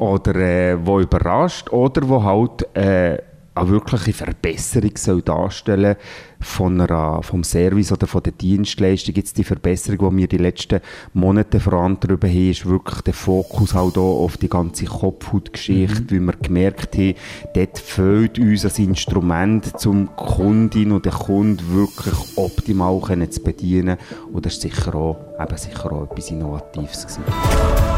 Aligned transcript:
oder 0.00 0.34
äh, 0.36 0.86
wo 0.86 1.00
überrascht 1.00 1.70
oder 1.70 2.08
wo 2.08 2.22
halt 2.22 2.76
äh, 2.76 3.18
eine 3.58 3.70
wirkliche 3.70 4.12
Verbesserung 4.12 4.92
soll 4.96 5.22
darstellen 5.22 5.96
von 6.38 6.80
einer, 6.80 7.20
vom 7.24 7.42
Service 7.42 7.90
oder 7.90 8.06
von 8.06 8.22
der 8.22 8.32
Dienstleistung. 8.32 9.16
Jetzt 9.16 9.36
die 9.36 9.42
Verbesserung, 9.42 10.10
die 10.10 10.16
wir 10.18 10.28
die 10.28 10.36
letzten 10.36 10.80
Monate 11.12 11.58
vorantreiben 11.58 12.30
haben, 12.30 12.50
ist 12.50 12.66
wirklich 12.66 13.00
der 13.00 13.14
Fokus 13.14 13.74
halt 13.74 13.98
auch 13.98 14.22
auf 14.22 14.36
die 14.36 14.48
ganze 14.48 14.84
Kopfhautgeschichte, 14.84 16.14
mhm. 16.14 16.28
weil 16.28 16.34
wir 16.34 16.40
gemerkt 16.40 16.96
haben, 16.96 17.14
dort 17.54 17.78
fehlt 17.78 18.38
uns 18.38 18.64
ein 18.64 18.84
Instrument, 18.84 19.74
um 19.84 20.06
die 20.06 20.24
Kundin 20.24 20.92
und 20.92 21.04
den 21.04 21.12
Kunden 21.12 21.74
wirklich 21.74 22.14
optimal 22.36 23.00
zu 23.28 23.42
bedienen. 23.42 23.96
Und 24.32 24.46
das 24.46 24.54
ist 24.54 24.62
sicher 24.62 24.94
auch, 24.94 25.16
eben 25.40 25.56
sicher 25.56 25.92
auch 25.92 26.04
etwas 26.04 26.30
Innovatives 26.30 27.06
gewesen. 27.06 27.97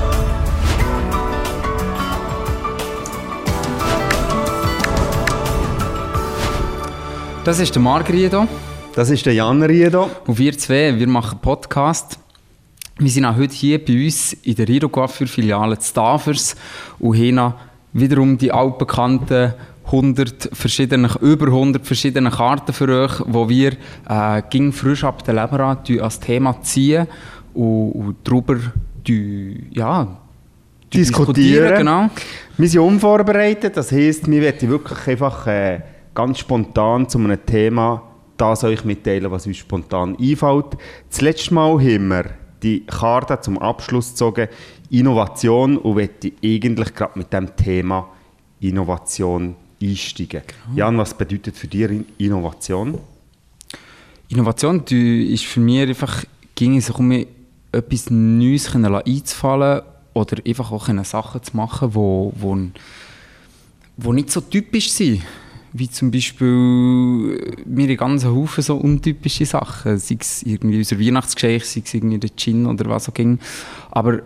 Das 7.43 7.59
ist 7.59 7.75
der 7.75 7.81
Marc 7.81 8.11
Riedo. 8.11 8.47
Das 8.95 9.09
ist 9.09 9.25
der 9.25 9.33
Jan 9.33 9.63
Riedo. 9.63 10.11
Und 10.27 10.39
wir 10.39 10.57
zwei, 10.59 10.99
wir 10.99 11.09
machen 11.09 11.39
Podcast. 11.41 12.19
Wir 12.99 13.11
sind 13.11 13.25
auch 13.25 13.37
heute 13.37 13.55
hier 13.55 13.83
bei 13.83 14.05
uns 14.05 14.35
in 14.35 14.55
der 14.57 14.69
Riedo 14.69 14.91
Coiffure 14.91 15.27
Filiale 15.27 15.79
Stavers 15.81 16.55
und 16.99 17.17
haben 17.17 17.55
wiederum 17.95 18.37
die 18.37 18.53
altbekannten 18.53 19.55
100 19.87 20.51
verschiedene, 20.53 21.09
über 21.23 21.47
100 21.47 21.87
verschiedene 21.87 22.31
Karten 22.31 22.75
für 22.75 23.05
euch, 23.05 23.23
wo 23.25 23.49
wir 23.49 23.73
äh, 24.07 24.43
ging 24.51 24.71
frisch 24.71 25.03
ab 25.03 25.25
der 25.25 25.35
Leberrad 25.35 25.91
als 25.99 26.21
Thema 26.21 26.61
ziehen 26.61 27.07
und, 27.55 27.93
und 27.93 28.17
darüber 28.23 28.59
die, 29.07 29.65
ja, 29.71 30.19
diskutieren. 30.93 31.35
diskutieren 31.35 31.79
genau. 31.79 32.11
Wir 32.59 32.69
sind 32.69 32.81
unvorbereitet, 32.81 33.79
das 33.79 33.91
heisst, 33.91 34.31
wir 34.31 34.43
werden 34.43 34.69
wirklich 34.69 35.07
einfach 35.09 35.47
äh, 35.47 35.81
ganz 36.15 36.39
spontan 36.39 37.09
zu 37.09 37.19
einem 37.19 37.45
Thema 37.45 38.03
das 38.41 38.65
euch 38.65 38.85
mitteilen, 38.85 39.31
was 39.31 39.47
uns 39.47 39.59
spontan 39.59 40.17
einfällt. 40.19 40.77
Das 41.11 41.21
letzte 41.21 41.55
Mal 41.55 41.73
haben 41.73 42.09
wir 42.09 42.31
die 42.63 42.85
Karte 42.87 43.41
zum 43.41 43.59
Abschluss 43.59 44.11
gezogen, 44.11 44.49
Innovation, 44.91 45.77
und 45.77 45.95
möchte 45.95 46.33
eigentlich 46.43 46.95
gerade 46.95 47.19
mit 47.19 47.33
dem 47.33 47.55
Thema 47.55 48.09
Innovation 48.61 49.57
einsteigen. 49.83 50.43
Genau. 50.47 50.77
Jan, 50.77 50.99
was 50.99 51.15
bedeutet 51.15 51.57
für 51.57 51.69
dich 51.69 52.05
Innovation? 52.19 52.99
Innovation 54.29 54.85
ist 54.85 55.45
für 55.45 55.61
mich 55.61 55.81
einfach, 55.81 56.25
ging 56.55 56.77
es 56.77 56.91
um 56.91 57.13
etwas 57.73 58.11
Neues 58.11 58.75
einzufallen 58.75 59.83
oder 60.15 60.37
einfach 60.47 60.73
auch 60.73 60.89
Sachen 61.05 61.43
zu 61.43 61.57
machen, 61.57 61.91
die 61.91 61.95
wo, 61.95 62.33
wo, 62.37 62.57
wo 63.97 64.13
nicht 64.13 64.31
so 64.31 64.41
typisch 64.41 64.91
sind 64.91 65.23
wie 65.73 65.89
zum 65.89 66.11
Beispiel 66.11 67.55
mir 67.65 67.89
äh, 67.89 67.97
ganz 67.97 68.25
Haufen 68.25 68.63
so 68.63 68.77
untypische 68.77 69.47
Sachen, 69.47 69.99
sei 69.99 70.17
es 70.21 70.43
irgendwie 70.43 70.79
unser 70.79 70.99
Weihnachtsgeschenk, 70.99 71.65
sei 71.65 71.83
es 71.85 71.95
irgendwie 71.95 72.19
der 72.19 72.35
Gin 72.35 72.67
oder 72.67 72.89
was 72.89 73.09
auch 73.09 73.15
ging. 73.15 73.39
Aber 73.91 74.21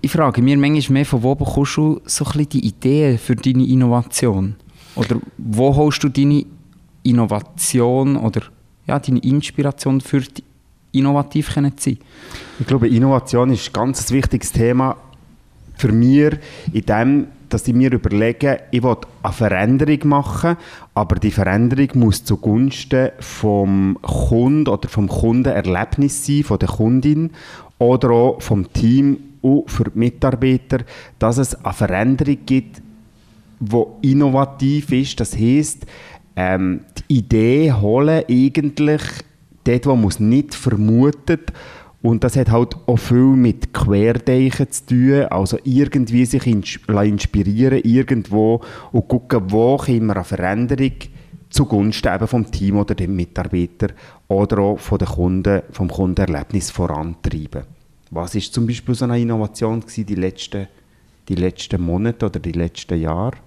ich 0.00 0.10
frage 0.10 0.42
mich 0.42 0.56
manchmal 0.56 0.94
mehr, 0.94 1.06
von 1.06 1.22
wo 1.22 1.34
bekommst 1.34 1.76
du 1.76 2.00
so 2.04 2.24
ein 2.24 2.48
die 2.48 2.64
Ideen 2.66 3.18
für 3.18 3.34
deine 3.34 3.66
Innovation? 3.66 4.54
Oder 4.94 5.20
wo 5.38 5.74
holst 5.74 6.04
du 6.04 6.08
deine 6.08 6.44
Innovation 7.02 8.16
oder 8.16 8.42
ja, 8.86 8.98
deine 8.98 9.18
Inspiration 9.20 10.00
für 10.00 10.20
die 10.20 10.44
innovativ 10.92 11.48
zu 11.52 11.60
sein? 11.60 11.98
Ich 12.58 12.66
glaube, 12.66 12.88
Innovation 12.88 13.50
ist 13.50 13.68
ein 13.68 13.72
ganz 13.72 14.10
wichtiges 14.10 14.52
Thema 14.52 14.96
für 15.76 15.92
mich 15.92 16.38
in 16.72 16.86
dem, 16.86 17.26
dass 17.48 17.68
ich 17.68 17.74
mir 17.74 17.92
überlege, 17.92 18.60
ich 18.70 18.82
will 18.82 18.96
eine 19.22 19.32
Veränderung 19.32 20.08
machen, 20.08 20.56
aber 20.94 21.16
die 21.16 21.30
Veränderung 21.30 21.88
muss 21.94 22.24
zugunsten 22.24 23.10
vom 23.20 23.98
Kunden 24.02 24.68
oder 24.68 24.88
vom 24.88 25.08
Kundenerlebnis 25.08 26.26
sein, 26.26 26.42
von 26.42 26.58
der 26.58 26.68
Kundin 26.68 27.30
oder 27.78 28.10
auch 28.10 28.42
vom 28.42 28.72
Team 28.72 29.18
und 29.42 29.70
für 29.70 29.84
die 29.84 29.98
Mitarbeiter, 29.98 30.78
dass 31.18 31.38
es 31.38 31.54
eine 31.64 31.72
Veränderung 31.72 32.38
gibt, 32.46 32.82
die 33.60 34.10
innovativ 34.10 34.92
ist. 34.92 35.20
Das 35.20 35.36
heisst, 35.36 35.86
ähm, 36.34 36.80
die 37.08 37.18
Idee 37.18 37.72
holen 37.72 38.24
eigentlich 38.28 39.02
dort, 39.64 39.86
wo 39.86 39.96
man 39.96 40.08
es 40.08 40.20
nicht 40.20 40.54
vermutet 40.54 41.52
und 42.06 42.22
das 42.22 42.36
hat 42.36 42.52
halt 42.52 42.76
auch 42.86 42.98
viel 42.98 43.34
mit 43.34 43.74
Querdenken 43.74 44.70
zu 44.70 44.86
tun, 44.86 45.22
also 45.24 45.58
irgendwie 45.64 46.24
sich 46.24 46.46
inspirieren 46.46 47.80
irgendwo 47.82 48.60
und 48.92 49.08
gucken, 49.08 49.42
wo 49.48 49.76
können 49.76 50.06
wir 50.06 50.14
eine 50.14 50.24
Veränderung 50.24 50.92
zugunsten 51.50 52.14
eben 52.14 52.28
vom 52.28 52.48
Team 52.48 52.76
oder 52.76 52.94
dem 52.94 53.16
Mitarbeiter 53.16 53.88
oder 54.28 54.58
auch 54.60 54.78
von 54.78 54.98
den 54.98 55.08
Kunden, 55.08 55.62
vom 55.72 55.88
Kundenerlebnis 55.88 56.70
vorantreiben. 56.70 57.64
Was 58.12 58.36
ist 58.36 58.54
zum 58.54 58.68
Beispiel 58.68 58.94
so 58.94 59.04
eine 59.04 59.18
Innovation 59.18 59.80
gewesen, 59.80 60.06
die 60.06 60.14
letzten, 60.14 60.68
die 61.28 61.34
letzten 61.34 61.82
Monate 61.82 62.26
oder 62.26 62.38
die 62.38 62.52
letzten 62.52 63.00
Jahre? 63.00 63.38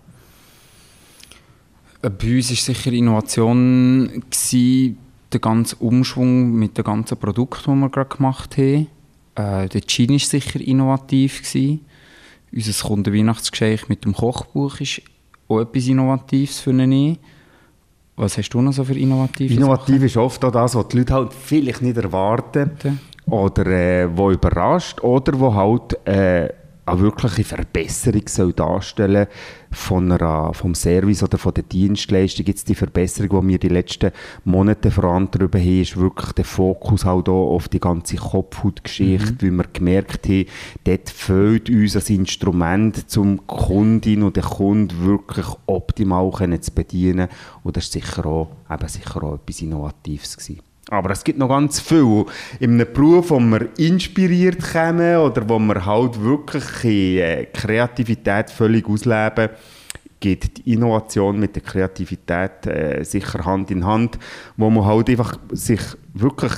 Bei 2.01 2.09
uns 2.09 2.49
war 2.49 2.57
sicher 2.57 2.91
Innovation 2.91 4.21
gewesen, 4.29 4.97
der 5.31 5.39
ganze 5.39 5.75
Umschwung 5.77 6.53
mit 6.53 6.77
den 6.77 6.83
ganzen 6.83 7.17
Produkten, 7.17 7.73
die 7.73 7.79
wir 7.81 7.89
gerade 7.89 8.15
gemacht 8.15 8.57
haben. 8.57 8.87
Äh, 9.35 9.69
der 9.69 9.81
Gin 9.81 10.09
war 10.09 10.19
sicher 10.19 10.59
innovativ. 10.59 11.39
Gewesen. 11.39 11.85
Unser 12.51 12.87
Kundenweihnachtsgeschenk 12.87 13.89
mit 13.89 14.05
dem 14.05 14.13
Kochbuch 14.13 14.79
ist 14.79 15.01
auch 15.47 15.59
etwas 15.61 15.87
Innovatives 15.87 16.59
für 16.59 16.71
eine 16.71 17.17
Was 18.15 18.37
hast 18.37 18.49
du 18.49 18.61
noch 18.61 18.73
so 18.73 18.83
für 18.83 18.97
innovative 18.97 19.53
Innovativ 19.53 19.95
Sachen? 19.95 20.05
ist 20.05 20.17
oft 20.17 20.43
auch 20.45 20.51
das, 20.51 20.75
was 20.75 20.87
die 20.87 20.97
Leute 20.97 21.13
halt 21.13 21.33
vielleicht 21.33 21.81
nicht 21.81 21.97
erwarten. 21.97 22.71
Oder 23.27 23.67
äh, 23.67 24.17
wo 24.17 24.31
überrascht. 24.31 25.01
Oder 25.01 25.39
wo 25.39 25.53
halt 25.53 26.07
äh, 26.07 26.49
eine 26.89 27.01
wirkliche 27.01 27.43
Verbesserung 27.43 28.23
soll 28.27 28.53
darstellen 28.53 29.27
von 29.71 30.11
einer, 30.11 30.53
vom 30.53 30.73
Service 30.73 31.23
oder 31.23 31.37
von 31.37 31.53
der 31.53 31.63
Dienstleistung. 31.63 32.45
Jetzt 32.45 32.69
die 32.69 32.75
Verbesserung, 32.75 33.41
die 33.41 33.47
wir 33.53 33.59
die 33.59 33.67
letzten 33.69 34.11
Monate 34.43 34.91
vorantreiben 34.91 35.61
haben, 35.61 35.81
ist 35.81 35.97
wirklich 35.97 36.31
der 36.33 36.45
Fokus 36.45 37.05
halt 37.05 37.29
auch 37.29 37.55
auf 37.55 37.69
die 37.69 37.79
ganze 37.79 38.17
Kopfhautgeschichte, 38.17 39.45
mhm. 39.45 39.59
weil 39.59 39.65
wir 39.65 39.71
gemerkt 39.71 40.27
haben, 40.27 40.45
dort 40.83 41.09
fehlt 41.09 41.69
uns 41.69 41.95
ein 41.95 42.15
Instrument, 42.15 43.05
um 43.17 43.37
die 43.37 43.43
Kundin 43.45 44.23
und 44.23 44.35
den 44.35 44.43
Kunden 44.43 45.05
wirklich 45.05 45.47
optimal 45.67 46.31
zu 46.61 46.71
bedienen. 46.71 47.29
Und 47.63 47.77
das 47.77 47.85
ist 47.85 47.93
sicher 47.93 48.25
auch, 48.25 48.49
eben 48.69 48.87
sicher 48.87 49.23
auch 49.23 49.35
etwas 49.35 49.61
Innovatives 49.61 50.37
gewesen. 50.37 50.68
Aber 50.89 51.11
es 51.11 51.23
gibt 51.23 51.37
noch 51.37 51.49
ganz 51.49 51.79
viel. 51.79 52.25
In 52.59 52.73
einem 52.73 52.91
Beruf, 52.91 53.29
wo 53.29 53.39
wir 53.39 53.69
inspiriert 53.77 54.59
kommen 54.73 55.17
oder 55.17 55.47
wo 55.47 55.59
wir 55.59 55.85
halt 55.85 56.19
wirklich 56.21 56.83
äh, 56.83 57.45
Kreativität 57.53 58.49
völlig 58.49 58.87
ausleben, 58.87 59.49
geht 60.19 60.57
die 60.57 60.73
Innovation 60.73 61.39
mit 61.39 61.55
der 61.55 61.61
Kreativität 61.61 62.65
äh, 62.65 63.03
sicher 63.03 63.45
Hand 63.45 63.69
in 63.69 63.85
Hand, 63.85 64.17
wo 64.57 64.69
man 64.69 64.85
halt 64.85 65.09
einfach 65.09 65.37
sich 65.51 65.81
wirklich 66.13 66.53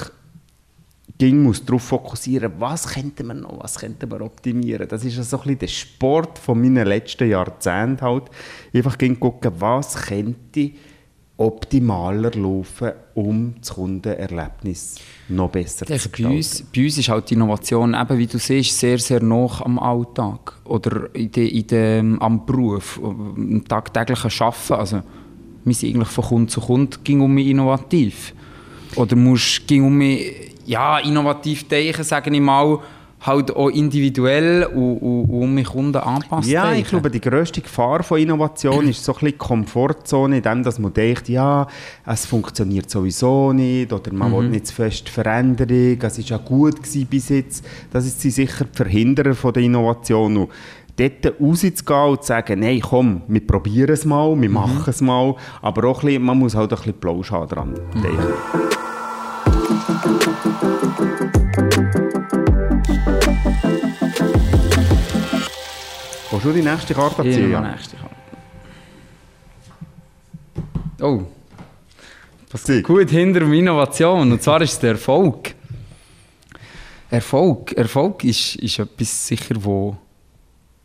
ging 1.18 1.44
muss 1.44 1.64
darauf 1.64 1.84
fokussieren, 1.84 2.54
was 2.58 2.88
könnte 2.88 3.24
man 3.24 3.42
noch, 3.42 3.62
was 3.62 3.78
könnte 3.78 4.08
man 4.08 4.24
optimieren. 4.24 4.88
Das 4.88 5.06
ist 5.06 5.16
so 5.18 5.38
ein 5.38 5.42
bisschen 5.44 5.60
der 5.60 5.68
Sport 5.68 6.40
von 6.40 6.60
meinen 6.60 6.88
letzten 6.88 7.30
Jahrzehnten 7.30 8.02
halt. 8.02 8.24
Einfach 8.74 8.98
ging 8.98 9.20
gucken, 9.20 9.52
was 9.60 9.94
könnte 10.08 10.72
optimaler 11.42 12.32
laufen, 12.36 12.92
um 13.16 13.56
das 13.60 13.74
Kundenerlebnis 13.74 14.96
noch 15.30 15.50
besser 15.50 15.86
zu 15.86 15.94
gestalten. 15.94 16.24
Bei 16.24 16.36
uns, 16.36 16.64
bei 16.74 16.84
uns 16.84 16.98
ist 16.98 17.10
halt 17.10 17.30
die 17.30 17.34
Innovation, 17.34 17.94
eben 17.94 18.18
wie 18.18 18.28
du 18.28 18.38
siehst, 18.38 18.78
sehr, 18.78 19.00
sehr 19.00 19.22
nah 19.24 19.50
am 19.64 19.80
Alltag 19.80 20.54
oder 20.66 21.14
in 21.14 21.32
de, 21.32 21.48
in 21.48 21.68
de, 21.68 22.18
am 22.20 22.46
Beruf, 22.46 23.00
am 23.04 23.64
tagtäglichen 23.68 24.32
Arbeiten. 24.40 24.74
Also, 24.74 25.02
wir 25.64 25.74
sind 25.74 25.96
eigentlich 25.96 26.10
von 26.10 26.24
Kunde 26.24 26.48
zu 26.48 26.62
Kunde 26.62 26.98
ging 27.04 27.22
um 27.22 27.34
mich 27.34 27.48
innovativ. 27.48 28.34
Oder 28.96 29.16
musst, 29.16 29.68
ging 29.68 29.84
um 29.84 29.98
mich, 29.98 30.54
ja, 30.66 31.00
innovativ 31.00 31.68
denken, 31.68 32.04
sage 32.04 32.30
ich 32.34 32.42
mal, 32.42 32.80
halt 33.22 33.56
auch 33.56 33.70
individuell 33.70 34.66
und, 34.66 34.98
und, 34.98 35.26
und 35.30 35.54
mich 35.54 35.68
Kunden 35.68 35.98
anpasst. 35.98 36.50
Ja, 36.50 36.74
ich 36.74 36.88
glaube, 36.88 37.12
die 37.12 37.22
grösste 37.22 37.62
Gefahr 37.62 38.04
von 38.04 38.20
Innovation 38.20 38.88
ist 38.88 39.04
so 39.04 39.14
ein 39.14 39.20
bisschen 39.20 39.38
Komfortzone, 39.38 40.38
in 40.38 40.44
dem, 40.44 40.64
dass 40.64 40.80
man 40.80 40.94
denkt, 40.94 41.30
ja, 41.30 41.68
es 42.06 42.26
funktioniert 42.26 42.90
sowieso 42.90 43.54
nicht 43.54 43.94
oder 43.94 44.12
man 44.12 44.32
mhm. 44.32 44.38
will 44.38 44.50
nicht 44.50 44.68
zu 44.68 44.76
fest 44.76 45.10
Veränderung, 45.10 46.02
es 46.02 46.18
war 46.18 46.26
ja 46.26 46.38
gut 46.38 46.80
bis 47.10 47.30
jetzt. 47.30 47.64
Das 47.92 48.06
ist 48.06 48.22
sicher 48.22 48.66
die 48.66 48.76
Verhinderer 48.76 49.36
von 49.36 49.54
der 49.54 49.64
Innovation. 49.64 50.38
Und 50.38 50.50
dort 50.98 51.40
rauszugehen 51.40 52.10
und 52.10 52.22
zu 52.22 52.28
sagen, 52.28 52.60
nein, 52.60 52.82
komm, 52.82 53.22
wir 53.28 53.46
probieren 53.46 53.92
es 53.92 54.04
mal, 54.04 54.30
wir 54.40 54.50
mhm. 54.50 54.56
machen 54.56 54.84
es 54.88 55.02
mal, 55.02 55.36
aber 55.62 55.88
auch 55.88 56.02
ein 56.02 56.08
bisschen, 56.08 56.24
man 56.24 56.40
muss 56.40 56.56
halt 56.56 56.72
ein 56.72 56.78
bisschen 56.78 57.00
Plausch 57.00 57.30
dran. 57.30 57.76
Mhm. 57.94 58.02
Willst 66.32 66.46
du 66.46 66.54
die 66.54 66.68
nächste 66.68 66.94
Karte 66.96 67.22
ziehen? 67.22 67.52
Ja. 67.52 67.62
die 67.62 67.68
nächste 67.68 67.98
Karte. 67.98 68.16
Oh. 71.02 71.24
Was 72.52 72.64
Zieh. 72.64 72.82
gut 72.82 73.10
hinter 73.10 73.42
der 73.42 73.52
Innovation. 73.52 74.32
Und 74.32 74.42
zwar 74.42 74.62
ist 74.62 74.74
es 74.74 74.80
der 74.80 74.92
Erfolg. 74.92 75.54
Erfolg. 77.12 77.74
Erfolg 77.74 78.24
ist, 78.24 78.56
ist 78.56 78.80
etwas 78.80 79.28
sicher, 79.28 79.56
wo, 79.60 79.96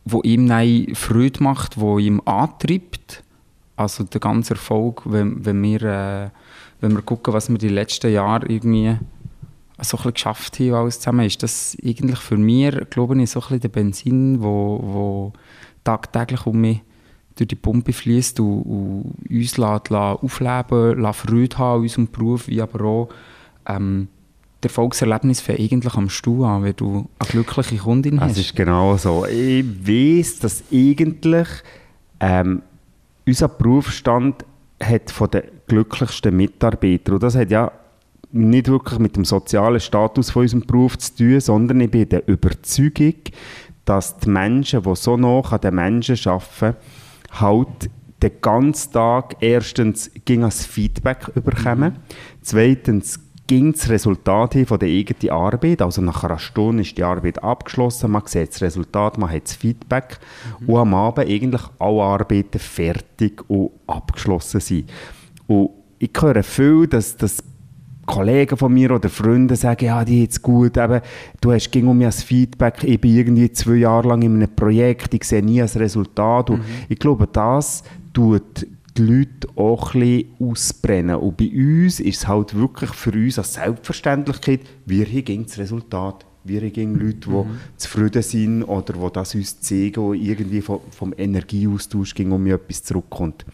wo 0.05 0.21
ihm 0.23 0.49
Freude 0.95 1.43
macht, 1.43 1.79
wo 1.81 1.99
ihm 1.99 2.21
antreibt. 2.25 3.23
Also 3.77 4.05
der 4.05 4.21
ganze 4.21 4.55
Erfolg, 4.55 5.03
wenn, 5.07 5.45
wenn, 5.45 5.63
wir, 5.63 5.83
äh, 5.83 6.31
wenn 6.81 6.95
wir 6.95 7.03
gucken, 7.03 7.33
was 7.33 7.49
wir 7.49 7.59
die 7.59 7.69
letzten 7.69 8.13
Jahre 8.13 8.47
irgendwie 8.47 8.99
so 9.79 9.99
ein 9.99 10.13
geschafft 10.13 10.59
haben, 10.59 10.75
alles 10.75 11.01
zusammen, 11.01 11.27
ist 11.27 11.43
das 11.43 11.77
eigentlich 11.85 12.19
für 12.19 12.37
mich, 12.37 12.75
glaube 12.91 13.21
ich, 13.21 13.31
so 13.31 13.41
ein 13.41 13.43
bisschen 13.43 13.61
der 13.61 13.69
Benzin, 13.69 14.43
wo, 14.43 14.81
wo 14.83 15.33
tagtäglich 15.85 16.47
um 16.47 16.61
mich 16.61 16.81
durch 17.37 17.49
die 17.49 17.57
Pumpe 17.57 17.93
fließt 17.93 18.41
und, 18.41 18.63
und 18.63 19.15
uns 19.31 19.57
lässt, 19.59 19.91
lässt 19.91 19.93
aufleben, 19.93 21.03
lässt 21.03 21.19
Freude 21.21 21.59
haben 21.59 21.77
an 21.77 21.83
unserem 21.83 22.11
Beruf, 22.11 22.49
wie 22.49 22.63
aber 22.63 22.85
auch 22.85 23.09
ähm, 23.67 24.09
die 24.65 24.69
Erfolgserlebnisse 24.69 25.43
fängt 25.43 25.61
eigentlich 25.61 25.95
am 25.95 26.09
Stuhl 26.09 26.45
an, 26.45 26.65
wenn 26.65 26.75
du 26.75 27.09
eine 27.19 27.29
glückliche 27.29 27.77
Kundin 27.77 28.17
Es 28.17 28.23
hast. 28.23 28.39
ist 28.39 28.57
genau 28.57 28.97
so. 28.97 29.27
Ich 29.27 29.65
weiß, 29.87 30.39
dass 30.41 30.65
eigentlich 30.73 31.49
ähm, 32.21 32.63
unser 33.27 33.49
Berufsstand 33.49 34.45
hat 34.83 35.11
von 35.11 35.31
den 35.31 35.43
glücklichsten 35.67 36.35
Mitarbeitern 36.35 37.15
und 37.15 37.23
das 37.23 37.37
hat 37.37 37.51
ja 37.51 37.71
nicht 38.37 38.69
wirklich 38.69 38.99
mit 38.99 39.17
dem 39.17 39.25
sozialen 39.25 39.81
Status 39.81 40.31
von 40.31 40.43
unserem 40.43 40.67
Beruf 40.67 40.99
zu 40.99 41.17
tun, 41.17 41.41
sondern 41.41 41.81
ich 41.81 41.91
bin 41.91 42.09
der 42.09 42.27
Überzeugung, 42.29 43.15
dass 43.85 44.19
die 44.19 44.29
Menschen, 44.29 44.83
die 44.83 44.97
so 44.97 45.17
nah 45.17 45.41
an 45.41 45.61
den 45.61 45.75
Menschen 45.75 46.19
arbeiten, 46.29 46.77
halt 47.33 47.91
den 48.23 48.33
ganzen 48.41 48.93
Tag 48.93 49.37
erstens 49.41 50.11
ging 50.25 50.45
als 50.45 50.65
Feedback 50.65 51.31
überkommen, 51.35 51.97
zweitens 52.43 53.21
ging 53.47 53.73
das 53.73 53.89
Resultat 53.89 54.55
hin 54.55 54.67
von 54.67 54.79
der 54.79 54.89
eigenen 54.89 55.31
Arbeit, 55.31 55.83
also 55.83 56.03
nach 56.03 56.25
einer 56.25 56.39
Stunde 56.39 56.83
ist 56.83 56.99
die 56.99 57.05
Arbeit 57.05 57.43
abgeschlossen, 57.43 58.11
man 58.11 58.23
sieht 58.27 58.51
das 58.51 58.63
Resultat, 58.63 59.19
man 59.19 59.31
hat 59.31 59.45
das 59.45 59.55
Feedback 59.55 60.19
und 60.67 60.77
am 60.77 60.95
Abend 60.95 61.29
eigentlich 61.29 61.63
alle 61.79 62.03
Arbeiten 62.03 62.59
fertig 62.59 63.49
und 63.49 63.71
abgeschlossen 63.87 64.61
sind. 64.61 64.91
Und 65.47 65.71
ich 65.99 66.11
höre 66.21 66.43
viel, 66.43 66.89
dass, 66.89 67.17
dass 67.17 67.43
Kollegen 68.07 68.57
von 68.57 68.73
mir 68.73 68.93
oder 68.93 69.09
Freunde 69.09 69.57
sagen, 69.57 69.87
ja, 69.87 70.05
die 70.05 70.23
jetzt 70.23 70.41
gut, 70.41 70.77
eben, 70.77 71.01
du 71.41 71.53
hast 71.53 71.71
ging 71.71 71.87
um 71.89 71.99
mich 71.99 72.07
als 72.07 72.23
Feedback, 72.23 72.85
ich 72.85 73.01
bin 73.01 73.17
irgendwie 73.17 73.51
zwei 73.53 73.77
Jahre 73.77 74.09
lang 74.09 74.23
in 74.23 74.37
einem 74.37 74.55
Projekt, 74.55 75.13
ich 75.13 75.25
sehe 75.25 75.43
nie 75.43 75.61
ein 75.61 75.69
Resultat. 75.69 76.51
Und 76.51 76.63
ich 76.89 76.99
glaube, 76.99 77.27
das 77.27 77.83
tut 78.13 78.67
die 78.97 79.03
Leute 79.03 79.49
auch 79.57 79.95
ein 79.95 80.01
bisschen 80.01 80.29
ausbrennen. 80.39 81.17
Und 81.17 81.37
bei 81.37 81.51
uns 81.53 82.01
ist 82.01 82.19
es 82.19 82.29
halt 82.29 82.55
wirklich 82.55 82.91
für 82.91 83.13
uns 83.13 83.39
als 83.39 83.55
Selbstverständlichkeit, 83.55 84.61
wir 84.87 85.05
hier 85.05 85.23
ging 85.23 85.45
das 85.45 85.59
Resultat, 85.59 86.25
wir 86.45 86.71
ging 86.71 86.95
Leute, 86.95 87.29
die 87.29 87.45
zufrieden 87.77 88.23
sind 88.23 88.63
oder 88.63 88.93
die 88.93 89.13
das 89.13 89.35
uns 89.35 89.61
zeigen 89.61 90.01
und 90.01 90.15
irgendwie 90.15 90.61
vom, 90.61 90.81
vom 90.91 91.13
Energieaustausch 91.17 92.15
ging 92.15 92.31
um 92.33 92.47
etwas 92.47 92.85
zurückkommt. 92.85 93.45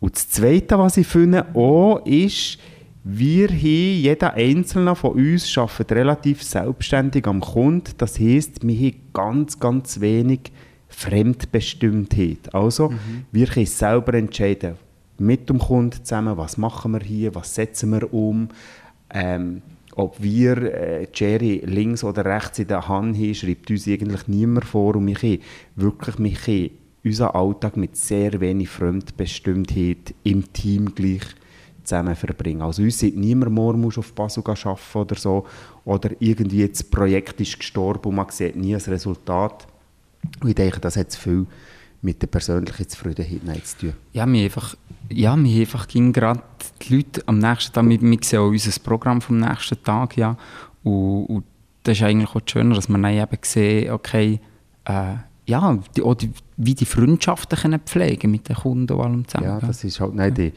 Und 0.00 0.14
das 0.14 0.28
Zweite, 0.30 0.78
was 0.78 0.96
ich 0.96 1.06
finde, 1.06 1.54
auch 1.54 2.04
ist, 2.06 2.58
wir 3.04 3.48
hier, 3.48 3.94
jeder 3.94 4.34
Einzelne 4.34 4.94
von 4.94 5.12
uns 5.12 5.58
arbeitet 5.58 5.92
relativ 5.92 6.42
selbstständig 6.42 7.26
am 7.26 7.40
Kunden. 7.40 7.92
Das 7.98 8.18
heisst, 8.20 8.66
wir 8.66 8.76
haben 8.76 9.00
ganz, 9.12 9.58
ganz 9.58 10.00
wenig 10.00 10.52
Fremdbestimmtheit. 10.88 12.54
Also, 12.54 12.92
wir 13.32 13.46
können 13.48 13.66
selber 13.66 14.14
entscheiden, 14.14 14.76
mit 15.18 15.48
dem 15.48 15.58
Kunden 15.58 16.04
zusammen, 16.04 16.36
was 16.36 16.58
machen 16.58 16.92
wir 16.92 17.00
hier, 17.00 17.34
was 17.34 17.54
setzen 17.54 17.90
wir 17.90 18.12
um. 18.12 18.48
Ähm, 19.10 19.62
ob 19.94 20.22
wir 20.22 20.56
äh, 20.56 21.06
Jerry 21.12 21.62
links 21.66 22.02
oder 22.02 22.24
rechts 22.24 22.60
in 22.60 22.68
der 22.68 22.88
Hand 22.88 23.16
haben, 23.16 23.34
schreibt 23.34 23.70
uns 23.70 23.86
eigentlich 23.86 24.26
niemand 24.28 24.64
vor. 24.64 24.96
Und 24.96 25.06
wir 25.06 25.16
können 25.16 25.38
wirklich 25.76 26.18
wir 26.18 26.32
können 26.32 26.70
unseren 27.04 27.30
Alltag 27.30 27.76
mit 27.76 27.96
sehr 27.96 28.40
wenig 28.40 28.68
Fremdbestimmtheit 28.68 30.14
im 30.22 30.52
Team 30.52 30.94
gleich 30.94 31.22
zusammen 31.84 32.14
verbringen. 32.14 32.62
Also 32.62 32.82
uns 32.82 32.98
sagt 32.98 33.16
niemand, 33.16 33.52
morgen 33.52 33.80
musst 33.80 33.98
auf 33.98 34.12
Basel 34.12 34.42
arbeiten 34.46 34.78
oder 34.94 35.16
so. 35.16 35.46
Oder 35.84 36.10
irgendwie 36.20 36.66
das 36.68 36.82
Projekt 36.82 37.40
ist 37.40 37.58
gestorben 37.58 38.08
und 38.08 38.14
man 38.16 38.28
sieht 38.30 38.56
nie 38.56 38.72
das 38.72 38.88
Resultat. 38.88 39.66
Und 40.40 40.48
ich 40.48 40.54
denke, 40.54 40.80
das 40.80 40.96
hat 40.96 41.14
viel 41.14 41.46
mit 42.02 42.20
der 42.20 42.26
persönlichen 42.26 42.88
Zufriedenheit 42.88 43.66
zu 43.66 43.78
tun. 43.78 43.92
Ja, 44.12 44.26
wir 44.26 44.44
einfach, 44.44 44.76
ja, 45.08 45.36
wir 45.36 45.60
einfach 45.60 45.86
ging 45.86 46.12
gerade 46.12 46.42
die 46.82 46.96
Leute 46.96 47.22
am 47.26 47.38
nächsten 47.38 47.72
Tag, 47.72 47.88
wir, 47.88 48.00
wir 48.00 48.18
sehen 48.22 48.40
auch 48.40 48.48
unser 48.48 48.80
Programm 48.80 49.20
vom 49.20 49.38
nächsten 49.38 49.82
Tag, 49.82 50.16
ja, 50.16 50.36
und, 50.82 51.26
und 51.26 51.44
das 51.84 51.98
ist 51.98 52.02
eigentlich 52.02 52.30
auch 52.30 52.40
das 52.40 52.50
Schöne, 52.50 52.74
dass 52.74 52.88
man 52.88 53.02
dann 53.02 53.14
eben 53.14 53.38
sieht, 53.42 53.90
okay, 53.90 54.40
äh, 54.84 55.14
ja, 55.46 55.78
die, 55.96 56.02
auch 56.02 56.14
die, 56.14 56.30
wie 56.56 56.74
die 56.74 56.84
Freundschaften 56.84 57.58
können 57.58 57.80
pflegen 57.80 58.30
mit 58.30 58.48
den 58.48 58.56
Kunden 58.56 58.92
und 58.92 59.00
allem 59.00 59.28
zusammen. 59.28 59.46
Ja, 59.46 59.60
das 59.60 59.84
ist 59.84 60.00
halt 60.00 60.14
nein, 60.14 60.34
die, 60.34 60.52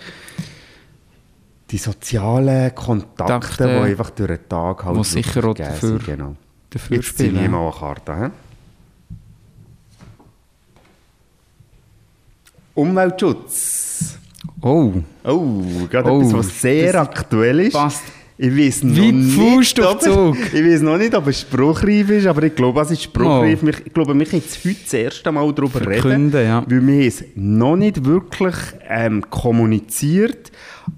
die 1.72 1.78
sozialen 1.78 2.74
Kontakte, 2.76 3.24
Kontakte, 3.24 3.64
die 3.68 3.90
einfach 3.92 4.10
durch 4.12 4.30
den 4.30 4.50
Tag 4.50 4.86
halt 4.86 4.96
wirklich 4.96 5.26
sicher 5.26 5.46
auch 5.46 5.54
dafür- 5.56 5.90
sind, 5.90 6.06
Genau. 6.06 6.36
dafür 6.70 6.98
Jetzt 6.98 7.18
ziehe 7.18 7.30
spielen. 7.30 7.44
ich 7.46 7.50
mal 7.50 7.62
eine 7.64 7.72
Karte. 7.72 8.16
He? 8.16 8.32
Umweltschutz. 12.76 14.18
Oh, 14.62 14.94
Oh, 15.24 15.62
gerade 15.90 16.12
Oh, 16.12 16.20
etwas, 16.22 16.34
was 16.34 16.62
sehr 16.62 16.94
das 16.94 17.08
aktuell 17.08 17.60
ist. 17.62 17.74
passt. 17.74 18.04
Ich 18.38 18.56
weiß 18.56 18.84
noch 18.84 18.96
Wie 18.98 19.12
nicht, 19.14 19.80
ob 19.80 20.02
es- 20.02 20.08
ich 20.54 20.66
weiß 20.66 20.82
noch 20.82 20.98
nicht, 20.98 21.16
ob 21.16 21.26
es 21.28 21.40
spruchreif 21.42 22.10
ist, 22.10 22.28
aber 22.28 22.44
ich 22.44 22.54
glaube, 22.54 22.82
es 22.82 22.92
ist 22.92 23.04
spruchreif. 23.04 23.64
Ich 23.64 23.94
glaube, 23.94 24.14
wir 24.18 24.26
können 24.26 24.42
jetzt 24.46 24.64
heute 24.66 24.76
das 24.84 24.94
erste 24.94 25.32
Mal 25.32 25.54
darüber 25.54 25.80
reden, 25.80 26.02
Verkünden, 26.02 26.44
ja. 26.46 26.64
weil 26.68 26.86
wir 26.86 27.08
es 27.08 27.24
noch 27.36 27.78
nicht 27.78 28.04
wirklich 28.04 28.56
ähm, 28.90 29.24
kommuniziert, 29.30 30.52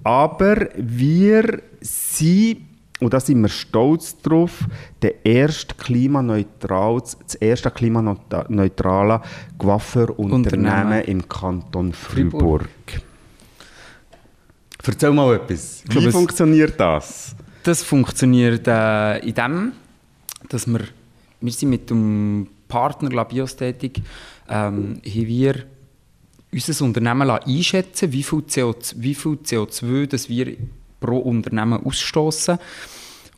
aber 0.04 0.68
wir 0.76 1.62
sind, 1.80 2.58
und 3.00 3.12
da 3.14 3.20
sind 3.20 3.40
wir 3.40 3.48
stolz 3.48 4.20
drauf, 4.20 4.64
der 5.02 5.24
erste 5.24 5.74
klimaneutral, 5.74 7.00
das 7.22 7.34
erste 7.36 7.70
klimaneutrale 7.70 9.20
Coiffeurunternehmen 9.58 10.66
Unternehmen. 10.72 11.04
im 11.04 11.28
Kanton 11.28 11.92
Fribourg. 11.92 12.40
Fribourg. 12.40 12.68
Erzähl 14.86 15.10
mal 15.12 15.34
etwas. 15.34 15.82
glaube, 15.86 16.04
Wie 16.04 16.08
es- 16.08 16.14
funktioniert 16.14 16.80
das? 16.80 17.36
Das 17.62 17.82
funktioniert 17.82 18.66
äh, 18.66 19.18
in 19.18 19.34
dem, 19.34 19.72
dass 20.48 20.66
wir, 20.66 20.80
wir 21.40 21.52
sind 21.52 21.68
mit 21.70 21.90
dem 21.90 22.48
Partner 22.68 23.10
Labios 23.10 23.54
tätig, 23.56 24.00
ähm, 24.48 25.00
haben 25.04 25.26
wir 25.26 25.64
unser 26.52 26.84
Unternehmen 26.84 27.30
einschätzen 27.30 28.12
wie 28.12 28.22
viel, 28.22 28.40
CO2, 28.40 28.94
wie 28.96 29.14
viel 29.14 29.32
CO2 29.44 30.06
das 30.06 30.28
wir 30.28 30.56
pro 31.00 31.18
Unternehmen 31.18 31.84
ausstoßen. 31.84 32.58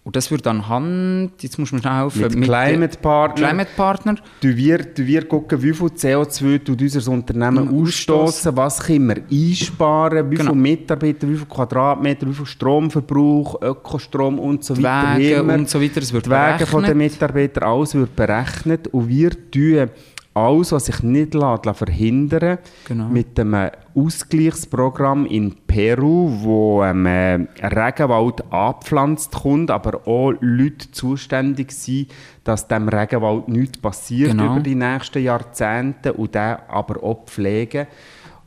Und 0.03 0.17
das 0.17 0.31
wird 0.31 0.47
anhand, 0.47 1.33
jetzt 1.43 1.59
muss 1.59 1.73
man 1.73 1.83
schnell 1.83 1.93
helfen, 1.93 2.23
Mit 2.23 2.33
den 2.35 2.43
Climate 2.45 2.99
Partner. 2.99 3.49
Climate 3.49 3.71
Partner 3.77 4.15
Du 4.41 4.57
wir, 4.57 4.79
du 4.79 5.07
wir 5.07 5.29
gucken, 5.29 5.63
wie 5.63 5.75
viel 5.75 5.89
CO2 5.89 6.65
tut 6.65 6.81
unser 6.81 7.13
Unternehmen 7.13 7.67
Mhm, 7.71 7.83
ausstoßen, 7.83 8.57
was 8.57 8.81
können 8.83 9.09
wir 9.09 9.23
einsparen, 9.31 10.31
wie 10.31 10.37
Genau. 10.37 10.53
viele 10.53 10.63
Mitarbeiter, 10.63 11.29
wie 11.29 11.35
viele 11.35 11.47
Quadratmeter, 11.47 12.27
wie 12.27 12.33
viel 12.33 12.47
Stromverbrauch, 12.47 13.61
Ökostrom 13.61 14.39
und 14.39 14.65
so 14.65 14.75
Die 14.75 14.83
weiter. 14.83 15.19
Wege 15.19 15.43
und 15.43 15.69
so 15.69 15.81
weiter, 15.83 16.01
das 16.01 16.13
wird 16.15 16.25
die 16.25 16.31
Wege 16.31 16.65
von 16.67 16.83
den 16.83 16.97
berechnet. 16.97 17.13
Mitarbeitern, 17.21 17.65
alles 17.65 17.95
wird 17.95 18.17
berechnet 18.17 18.89
und 18.89 19.07
wir 19.07 19.31
tun 19.51 19.91
alles, 20.33 20.71
was 20.73 20.87
sich 20.87 21.03
nicht 21.03 21.35
lässt, 21.35 21.67
lässt 21.67 21.79
verhindern 21.79 22.59
Genau. 22.87 23.09
mit 23.09 23.39
einem 23.39 23.71
Ausgleichsprogramm 23.95 25.27
in 25.27 25.57
Peru, 25.67 26.31
wo 26.43 26.85
ähm, 26.85 27.05
äh, 27.07 27.35
Regenwald 27.63 28.45
angepflanzt 28.53 29.33
kommt, 29.33 29.71
aber 29.71 30.07
auch 30.07 30.33
Leute 30.41 30.91
zuständig 30.93 31.73
sind, 31.73 32.13
dass 32.45 32.69
dem 32.69 32.89
Regenwald 32.89 33.49
nichts 33.49 33.79
passiert 33.79 34.31
Genau. 34.31 34.53
über 34.53 34.61
die 34.61 34.77
nächsten 34.77 35.23
Jahrzehnte 35.23 36.13
und 36.13 36.35
den 36.35 36.57
aber 36.69 37.03
auch 37.03 37.25
pflegen. 37.27 37.87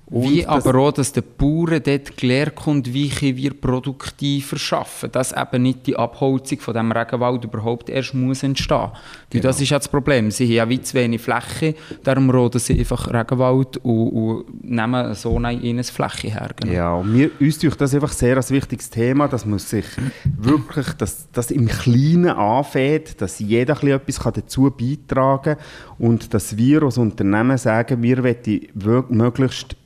Und 0.08 0.30
wie 0.30 0.46
aber 0.46 0.76
auch, 0.76 0.92
dass 0.92 1.14
der 1.14 1.22
Bauern 1.22 1.82
dort 1.84 2.18
gelernt 2.18 2.56
kommt, 2.56 2.94
wie 2.94 3.12
wir 3.38 3.54
produktiver 3.54 4.58
arbeiten. 4.72 5.12
Dass 5.12 5.32
eben 5.32 5.64
nicht 5.64 5.88
die 5.88 5.96
Abholzung 5.96 6.60
von 6.60 6.74
dem 6.74 6.92
Regenwald 6.92 7.44
überhaupt 7.46 7.90
erst 7.90 8.14
muss 8.14 8.44
entstehen. 8.44 8.90
Genau. 9.30 9.44
Das 9.44 9.62
ist 9.62 9.70
ja 9.70 9.78
das 9.78 9.88
Problem. 9.88 10.30
Sie 10.30 10.46
haben 10.46 10.54
ja 10.54 10.70
wie 10.70 10.82
zu 10.82 10.94
wenig 10.96 11.22
Fläche, 11.22 11.76
darum 12.04 12.30
roden 12.30 12.60
sie 12.60 12.78
einfach 12.78 13.12
Regenwald 13.14 13.78
und, 13.78 14.10
und 14.10 14.64
nehmen 14.64 15.16
so 15.16 15.38
eine 15.38 15.84
Fläche 15.84 16.28
her. 16.28 16.50
Genau. 16.58 16.74
Ja, 16.74 16.94
und 16.96 17.14
mir, 17.14 17.32
uns 17.40 17.64
ist 17.64 17.82
das 17.82 17.96
einfach 17.96 18.12
sehr 18.12 18.36
ein 18.36 18.50
wichtiges 18.50 18.90
Thema, 18.90 19.28
dass 19.30 19.46
man 19.46 19.60
sich 19.60 19.86
wirklich, 20.38 20.88
dass 20.94 21.32
das 21.32 21.50
im 21.50 21.68
Kleinen 21.68 22.30
anfängt, 22.30 23.22
dass 23.22 23.40
jeder 23.40 23.82
etwas 23.84 24.20
dazu 24.34 24.70
beitragen 24.70 25.56
kann 25.56 25.66
und 25.98 26.34
dass 26.34 26.58
wir 26.58 26.84
als 26.84 26.98
Unternehmen 26.98 27.58
sagen, 27.58 28.04
wir 28.04 28.22
möglichst 29.10 29.78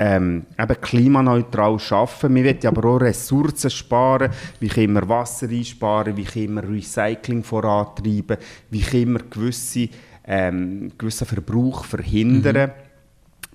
ähm, 0.00 0.46
eben 0.58 0.80
klimaneutral 0.80 1.76
arbeiten. 1.90 2.34
Wir 2.34 2.44
wollen 2.46 2.66
aber 2.66 2.88
auch 2.88 3.00
Ressourcen 3.02 3.68
sparen. 3.68 4.30
Wie 4.58 4.68
können 4.68 4.94
wir 4.94 5.06
Wasser 5.06 5.48
einsparen? 5.48 6.16
Wie 6.16 6.24
können 6.24 6.54
wir 6.54 6.68
Recycling 6.68 7.44
vorantreiben? 7.44 8.38
Wie 8.70 8.80
können 8.80 9.12
wir 9.12 9.22
gewisse, 9.28 9.90
ähm, 10.24 10.90
gewissen 10.96 11.26
Verbrauch 11.26 11.84
verhindern? 11.84 12.70
Mhm. 12.70 12.72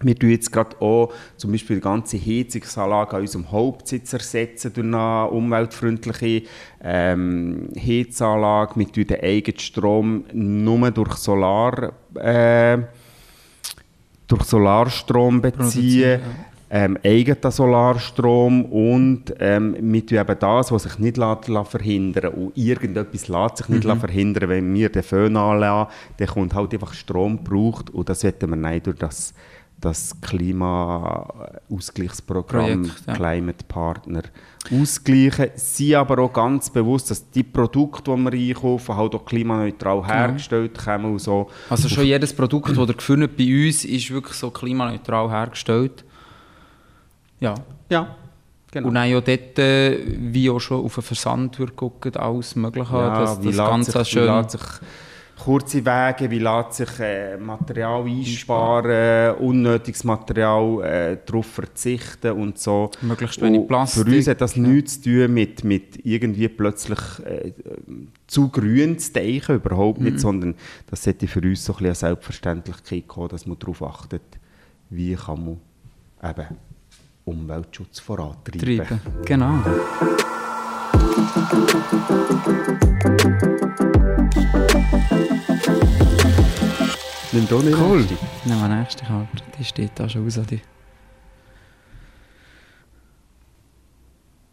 Wir 0.01 0.19
tun 0.19 0.29
jetzt 0.29 0.51
gerade 0.51 0.79
auch 0.81 1.13
zum 1.35 1.51
Beispiel 1.51 1.77
die 1.77 1.81
ganze 1.81 2.17
Heizungsanlage 2.17 3.15
an 3.15 3.21
unserem 3.21 3.51
Hauptsitz 3.51 4.13
ersetzen 4.13 4.73
durch 4.73 4.85
eine 4.85 5.29
umweltfreundliche 5.29 6.43
ähm, 6.83 7.69
Heizanlage. 7.75 8.75
Wir 8.75 8.91
tun 8.91 9.07
den 9.07 9.21
eigenen 9.21 9.59
Strom 9.59 10.25
nur 10.33 10.91
durch 10.91 11.13
Solar 11.13 11.93
äh, 12.15 12.77
durch 14.27 14.43
Solarstrom 14.43 15.41
beziehen, 15.41 16.19
ähm, 16.69 16.97
eigenen 17.03 17.51
Solarstrom 17.51 18.65
und 18.65 19.33
ähm, 19.39 19.75
tun 19.79 20.17
eben 20.17 20.39
das, 20.39 20.71
was 20.71 20.83
sich 20.83 20.97
nicht 20.97 21.17
lässt, 21.17 21.47
lässt 21.47 21.69
verhindern. 21.69 22.33
Und 22.33 22.57
irgendetwas 22.57 23.27
lässt 23.27 23.57
sich 23.57 23.69
nicht 23.69 23.85
mhm. 23.85 23.99
verhindern, 23.99 24.49
wenn 24.49 24.73
wir 24.73 24.89
den 24.89 25.03
Föhn 25.03 25.37
anlassen, 25.37 25.91
dann 26.17 26.27
kommt 26.27 26.55
halt 26.55 26.73
einfach 26.73 26.93
Strom 26.93 27.43
gebraucht 27.43 27.91
und 27.91 28.09
das 28.09 28.21
sollten 28.21 28.49
wir 28.49 28.57
nicht 28.57 28.87
durch 28.87 28.97
das 28.97 29.33
das 29.79 30.19
Klimaausgleichsprogramm 30.21 32.91
ja. 33.05 33.13
Climate 33.13 33.63
Partner 33.67 34.23
ausgleichen. 34.71 35.51
Sie 35.55 35.95
aber 35.95 36.23
auch 36.23 36.33
ganz 36.33 36.69
bewusst, 36.69 37.11
dass 37.11 37.29
die 37.29 37.43
Produkte, 37.43 38.15
die 38.15 38.23
wir 38.23 38.33
einkaufen, 38.33 38.95
halt 38.95 39.13
auch 39.13 39.25
klimaneutral 39.25 40.01
genau. 40.01 40.13
hergestellt 40.13 40.77
kommen 40.77 41.11
und 41.13 41.19
so. 41.19 41.49
Also 41.69 41.89
schon 41.89 42.05
jedes 42.05 42.33
Produkt, 42.33 42.69
das 42.69 42.77
ihr 42.77 42.87
gefunden 42.93 43.29
bei 43.37 43.67
uns, 43.67 43.85
ist 43.85 44.09
wirklich 44.11 44.35
so 44.35 44.49
klimaneutral 44.49 45.29
hergestellt. 45.29 46.03
Ja. 47.39 47.53
Ja. 47.89 48.15
Genau. 48.71 48.87
Und 48.89 48.97
auch 48.97 49.21
dort, 49.21 49.59
äh, 49.59 49.99
wie 50.17 50.49
auch 50.49 50.59
schon 50.59 50.83
auf 50.83 50.95
den 50.95 51.03
Versand 51.03 51.59
wird 51.59 51.77
gucken, 51.77 52.13
alles 52.15 52.57
Mögliche. 52.57 52.91
Ja, 52.91 53.21
dass 53.21 53.39
das 53.39 53.55
Ganze 53.55 53.91
sich, 53.91 54.09
schön 54.09 54.27
kurze 55.37 55.85
Wege, 55.85 56.29
wie 56.31 56.39
lässt 56.39 56.73
sich 56.73 56.99
äh, 56.99 57.37
Material 57.37 58.05
einsparen, 58.05 59.35
unnötiges 59.37 60.03
Material 60.03 60.83
äh, 60.83 61.17
darauf 61.25 61.45
verzichten 61.45 62.31
und 62.31 62.57
so. 62.57 62.91
Möglichst 63.01 63.41
wenig 63.41 63.67
Plastik. 63.67 64.07
Für 64.07 64.15
uns 64.15 64.27
hat 64.27 64.41
das 64.41 64.55
ja. 64.55 64.61
nichts 64.61 65.01
zu 65.01 65.09
tun 65.09 65.33
mit, 65.33 65.63
mit 65.63 66.05
irgendwie 66.05 66.47
plötzlich 66.47 66.99
äh, 67.25 67.53
zu 68.27 68.49
grün 68.49 68.97
zu 68.97 69.13
denken, 69.13 69.55
überhaupt 69.55 70.01
nicht, 70.01 70.13
mhm. 70.13 70.19
sondern 70.19 70.55
das 70.89 71.03
sollte 71.03 71.27
für 71.27 71.41
uns 71.41 71.65
so 71.65 71.73
ein 71.73 71.77
bisschen 71.77 71.87
eine 71.87 71.95
Selbstverständlichkeit 71.95 73.07
kommen, 73.07 73.29
dass 73.29 73.45
man 73.45 73.59
darauf 73.59 73.83
achtet, 73.83 74.23
wie 74.89 75.15
kann 75.15 75.45
man 75.45 75.57
eben 76.29 76.57
Umweltschutz 77.25 77.99
vorantreiben. 77.99 78.77
Treiben. 78.77 79.01
Genau. 79.25 79.59
Nimm 87.35 87.49
doch 87.49 87.61
nicht 87.61 87.77
Cool. 87.77 87.97
Nächste. 87.97 88.17
Nimm 88.45 88.59
mal 88.61 88.79
nächste 88.79 89.03
Karte. 89.03 89.43
Die 89.59 89.65
steht 89.65 89.91
da 89.95 90.07
schon 90.07 90.25
aus. 90.25 90.39
Die. 90.49 90.61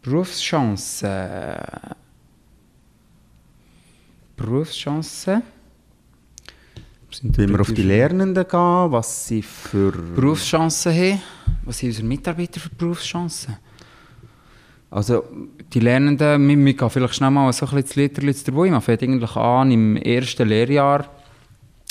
Berufschancen. 0.01 1.09
Berufschancen. 4.35 5.43
Wenn 7.21 7.51
wir 7.51 7.61
auf 7.61 7.71
die 7.71 7.83
Lernenden 7.83 8.45
gehen, 8.45 8.91
was 8.91 9.27
sie 9.29 9.41
für... 9.41 9.93
Berufschancen 9.93 10.93
haben. 10.93 11.21
Was 11.63 11.81
haben 11.81 11.87
unsere 11.87 12.05
Mitarbeiter 12.05 12.59
für 12.59 12.69
Berufschancen? 12.69 13.55
Also, 14.91 15.23
die 15.73 15.79
Lernenden, 15.79 16.49
wir, 16.49 16.57
wir 16.57 16.73
gehen 16.73 16.89
vielleicht 16.89 17.15
schnell 17.15 17.31
mal 17.31 17.53
so 17.53 17.65
ein 17.65 17.81
bisschen 17.81 17.85
das 17.85 17.95
Liederli 17.95 18.35
dabei. 18.43 18.71
Man 18.71 18.81
fängt 18.81 19.03
eigentlich 19.03 19.35
an 19.37 19.71
im 19.71 19.95
ersten 19.95 20.49
Lehrjahr, 20.49 21.07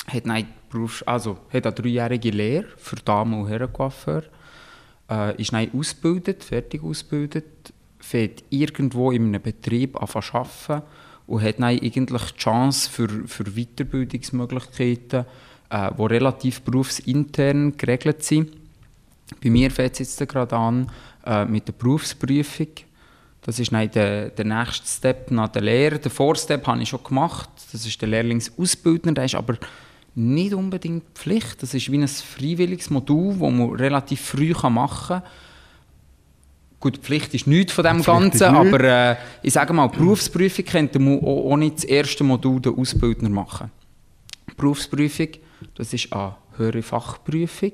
hat 0.07 0.25
nein, 0.27 0.45
Berufs 0.73 1.03
also 1.03 1.37
hat 1.53 1.67
eine 1.67 1.75
dreijährige 1.75 2.31
Lehre 2.31 2.65
für 2.77 2.95
Damen- 2.95 3.39
und 3.39 3.47
Herrencoiffeur, 3.47 4.23
äh, 5.09 5.39
ist 5.39 5.53
dann 5.53 5.69
ausgebildet, 5.77 6.43
fertig 6.43 6.83
ausgebildet, 6.83 7.71
fährt 7.99 8.43
irgendwo 8.49 9.11
in 9.11 9.27
einem 9.27 9.41
Betrieb 9.41 10.01
an 10.01 10.07
zu 10.07 10.19
arbeiten 10.33 10.81
und 11.27 11.43
hat 11.43 11.59
dann 11.59 11.65
eigentlich 11.65 11.93
die 11.93 12.37
Chance 12.37 12.89
für, 12.89 13.07
für 13.27 13.43
Weiterbildungsmöglichkeiten, 13.43 15.25
äh, 15.69 15.91
die 15.95 16.01
relativ 16.01 16.61
berufsintern 16.61 17.77
geregelt 17.77 18.23
sind. 18.23 18.51
Bei 19.43 19.49
mir 19.49 19.69
fängt 19.69 19.93
es 19.93 19.99
jetzt 19.99 20.27
gerade 20.27 20.55
an 20.55 20.91
äh, 21.25 21.45
mit 21.45 21.67
der 21.67 21.73
Berufsprüfung. 21.73 22.67
Das 23.41 23.59
ist 23.59 23.71
dann 23.71 23.91
der, 23.91 24.29
der 24.29 24.45
nächste 24.45 24.87
Step 24.87 25.29
nach 25.29 25.49
der 25.49 25.61
Lehre. 25.61 25.99
Den 25.99 26.11
Vorstep 26.11 26.65
habe 26.65 26.81
ich 26.81 26.89
schon 26.89 27.03
gemacht. 27.03 27.49
Das 27.71 27.85
ist 27.85 28.01
der 28.01 28.09
Lehrlingsausbildner. 28.09 29.13
Der 29.13 29.25
ist 29.25 29.35
aber 29.35 29.57
nicht 30.15 30.53
unbedingt 30.53 31.03
Pflicht. 31.15 31.61
Das 31.61 31.73
ist 31.73 31.91
wie 31.91 31.97
ein 31.97 32.07
freiwilliges 32.07 32.89
Modul, 32.89 33.31
das 33.33 33.39
man 33.39 33.71
relativ 33.71 34.21
früh 34.21 34.53
machen 34.69 35.21
kann. 35.21 35.23
Gut, 36.79 36.97
Pflicht 36.97 37.33
ist 37.33 37.47
nichts 37.47 37.71
von 37.71 37.85
dem 37.85 38.03
Ganzen, 38.03 38.43
aber 38.43 38.81
äh, 38.81 39.15
ich 39.41 39.53
sage 39.53 39.71
mal, 39.71 39.87
Berufsprüfung 39.87 40.65
könnte 40.65 40.99
man 40.99 41.19
auch 41.19 41.45
ohne 41.45 41.71
das 41.71 41.85
erste 41.85 42.25
Modul 42.25 42.59
der 42.59 42.73
Ausbildner 42.73 43.29
machen. 43.29 43.71
Berufsprüfung, 44.57 45.29
das 45.75 45.93
ist 45.93 46.11
eine 46.11 46.35
höhere 46.57 46.81
Fachprüfung. 46.81 47.71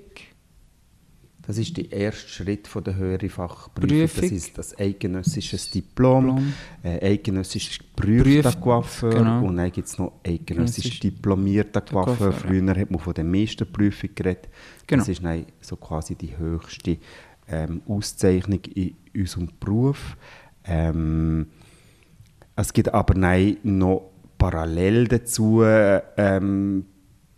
Das 1.45 1.57
ist 1.57 1.75
der 1.77 1.91
erste 1.91 2.29
Schritt 2.29 2.67
von 2.67 2.83
der 2.83 2.95
höheren 2.95 3.29
Fachprüfung. 3.29 3.89
Prüfung. 3.89 4.21
Das 4.21 4.31
ist 4.31 4.57
das 4.57 4.77
eidgenössische 4.77 5.57
Diplom, 5.71 6.35
Diplom. 6.35 6.53
Äh, 6.83 7.13
eidgenössisch 7.13 7.79
geprüfter 7.79 8.53
Coiffeur 8.53 9.09
genau. 9.09 9.45
und 9.45 9.57
dann 9.57 9.71
gibt 9.71 9.87
es 9.87 9.97
noch 9.97 10.13
eidgenössisch 10.23 10.99
diplomierter 10.99 11.81
Coiffeur. 11.81 12.33
Früher 12.33 12.75
hat 12.75 12.91
man 12.91 12.99
von 12.99 13.13
der 13.13 13.23
Meisterprüfung 13.23 14.11
geredet. 14.13 14.49
Genau. 14.85 15.01
Das 15.01 15.09
ist 15.09 15.23
dann 15.23 15.45
so 15.61 15.75
quasi 15.77 16.15
die 16.15 16.37
höchste 16.37 16.97
ähm, 17.47 17.81
Auszeichnung 17.87 18.61
in 18.75 18.95
unserem 19.15 19.49
Beruf. 19.59 20.17
Ähm, 20.65 21.47
es 22.55 22.73
gibt 22.73 22.93
aber 22.93 23.15
noch 23.63 24.11
parallel 24.37 25.07
dazu 25.07 25.63
ähm, 25.63 26.85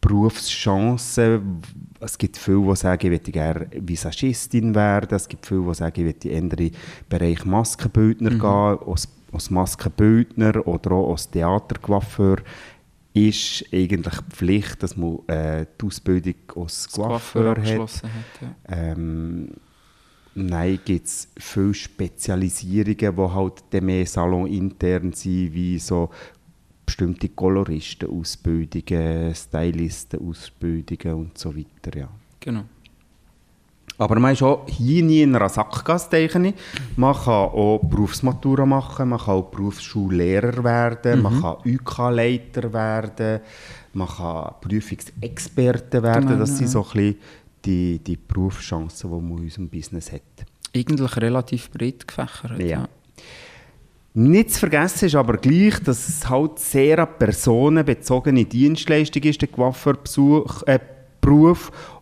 Berufschancen. 0.02 1.62
Es 2.04 2.18
gibt 2.18 2.38
viele, 2.38 2.68
die 2.68 2.76
sagen, 2.76 3.06
ich 3.06 3.12
möchte 3.12 3.32
gerne 3.32 3.68
Visagistin 3.72 4.74
werden. 4.74 5.16
Es 5.16 5.28
gibt 5.28 5.46
viele, 5.46 5.68
die 5.68 5.74
sagen, 5.76 6.00
ich 6.00 6.06
möchte 6.06 6.30
in 6.30 6.50
den 6.50 6.72
Bereich 7.08 7.46
Maskenbildner 7.46 8.32
mhm. 8.32 8.40
gehen. 8.40 8.90
Als, 8.90 9.08
als 9.32 9.50
Maskenbildner 9.50 10.68
oder 10.68 10.92
auch 10.92 11.12
als 11.12 11.30
Theatercoiffeur 11.30 12.38
ist 13.14 13.66
eigentlich 13.72 14.16
Pflicht, 14.30 14.82
dass 14.82 14.98
man 14.98 15.20
äh, 15.28 15.66
die 15.80 15.86
Ausbildung 15.86 16.36
als 16.56 16.90
Coiffeur 16.90 17.58
hat. 17.58 17.68
hat 17.68 18.02
ja. 18.42 18.56
ähm, 18.68 19.50
Nein, 20.34 20.80
gibt 20.86 21.08
es 21.08 21.28
viele 21.38 21.74
Spezialisierungen, 21.74 23.16
die 23.16 23.34
halt 23.34 23.84
mehr 23.84 24.06
salonintern 24.06 25.12
sind, 25.12 25.54
wie 25.54 25.78
so 25.78 26.10
bestimmte 26.86 27.30
Koloristen-Ausbildungen, 27.30 29.34
Stylisten-Ausbildungen 29.34 31.16
und 31.16 31.38
so 31.38 31.56
weiter. 31.56 31.98
Ja. 31.98 32.10
Genau. 32.40 32.64
Aber 33.98 34.20
man 34.20 34.34
ist 34.34 34.42
auch 34.42 34.68
hier 34.68 35.04
nie 35.04 35.22
in 35.22 35.36
einer 35.36 35.48
Sackgasse. 35.48 36.28
Man 36.96 37.14
kann 37.14 37.28
auch 37.28 37.80
Berufsmatura 37.84 38.66
machen, 38.66 39.10
man 39.10 39.20
kann 39.20 39.36
auch 39.36 39.52
Berufsschullehrer 39.52 40.64
werden, 40.64 41.18
mhm. 41.18 41.24
man 41.24 41.42
kann 41.42 41.58
UK-Leiter 41.64 42.74
werden, 42.74 43.42
man 43.94 44.08
kann 44.08 44.56
Prüfungsexperte 44.60 46.02
werden. 46.02 46.30
Genau, 46.30 46.40
das 46.40 46.58
sind 46.58 46.70
so 46.70 46.82
ein 46.82 46.92
bisschen 46.92 47.18
die, 47.64 48.00
die 48.00 48.18
Berufschancen, 48.18 49.08
die 49.08 49.16
man 49.16 49.38
in 49.38 49.44
unserem 49.44 49.70
Business 49.70 50.12
hat. 50.12 50.22
Eigentlich 50.76 51.18
relativ 51.18 51.70
breit 51.70 52.08
gefächert. 52.08 52.60
Ja. 52.60 52.66
ja. 52.66 52.90
Nicht 54.14 54.52
zu 54.52 54.60
vergessen 54.60 55.06
ist 55.06 55.16
aber 55.16 55.38
gleich, 55.38 55.80
dass 55.80 56.10
es 56.10 56.30
halt 56.30 56.60
sehr 56.60 57.00
an 57.00 57.08
personenbezogene 57.18 58.44
Dienstleistung 58.44 59.24
ist, 59.24 59.42
der 59.42 59.48
Coiffeurberuf. 59.48 60.66
Äh, 60.66 60.80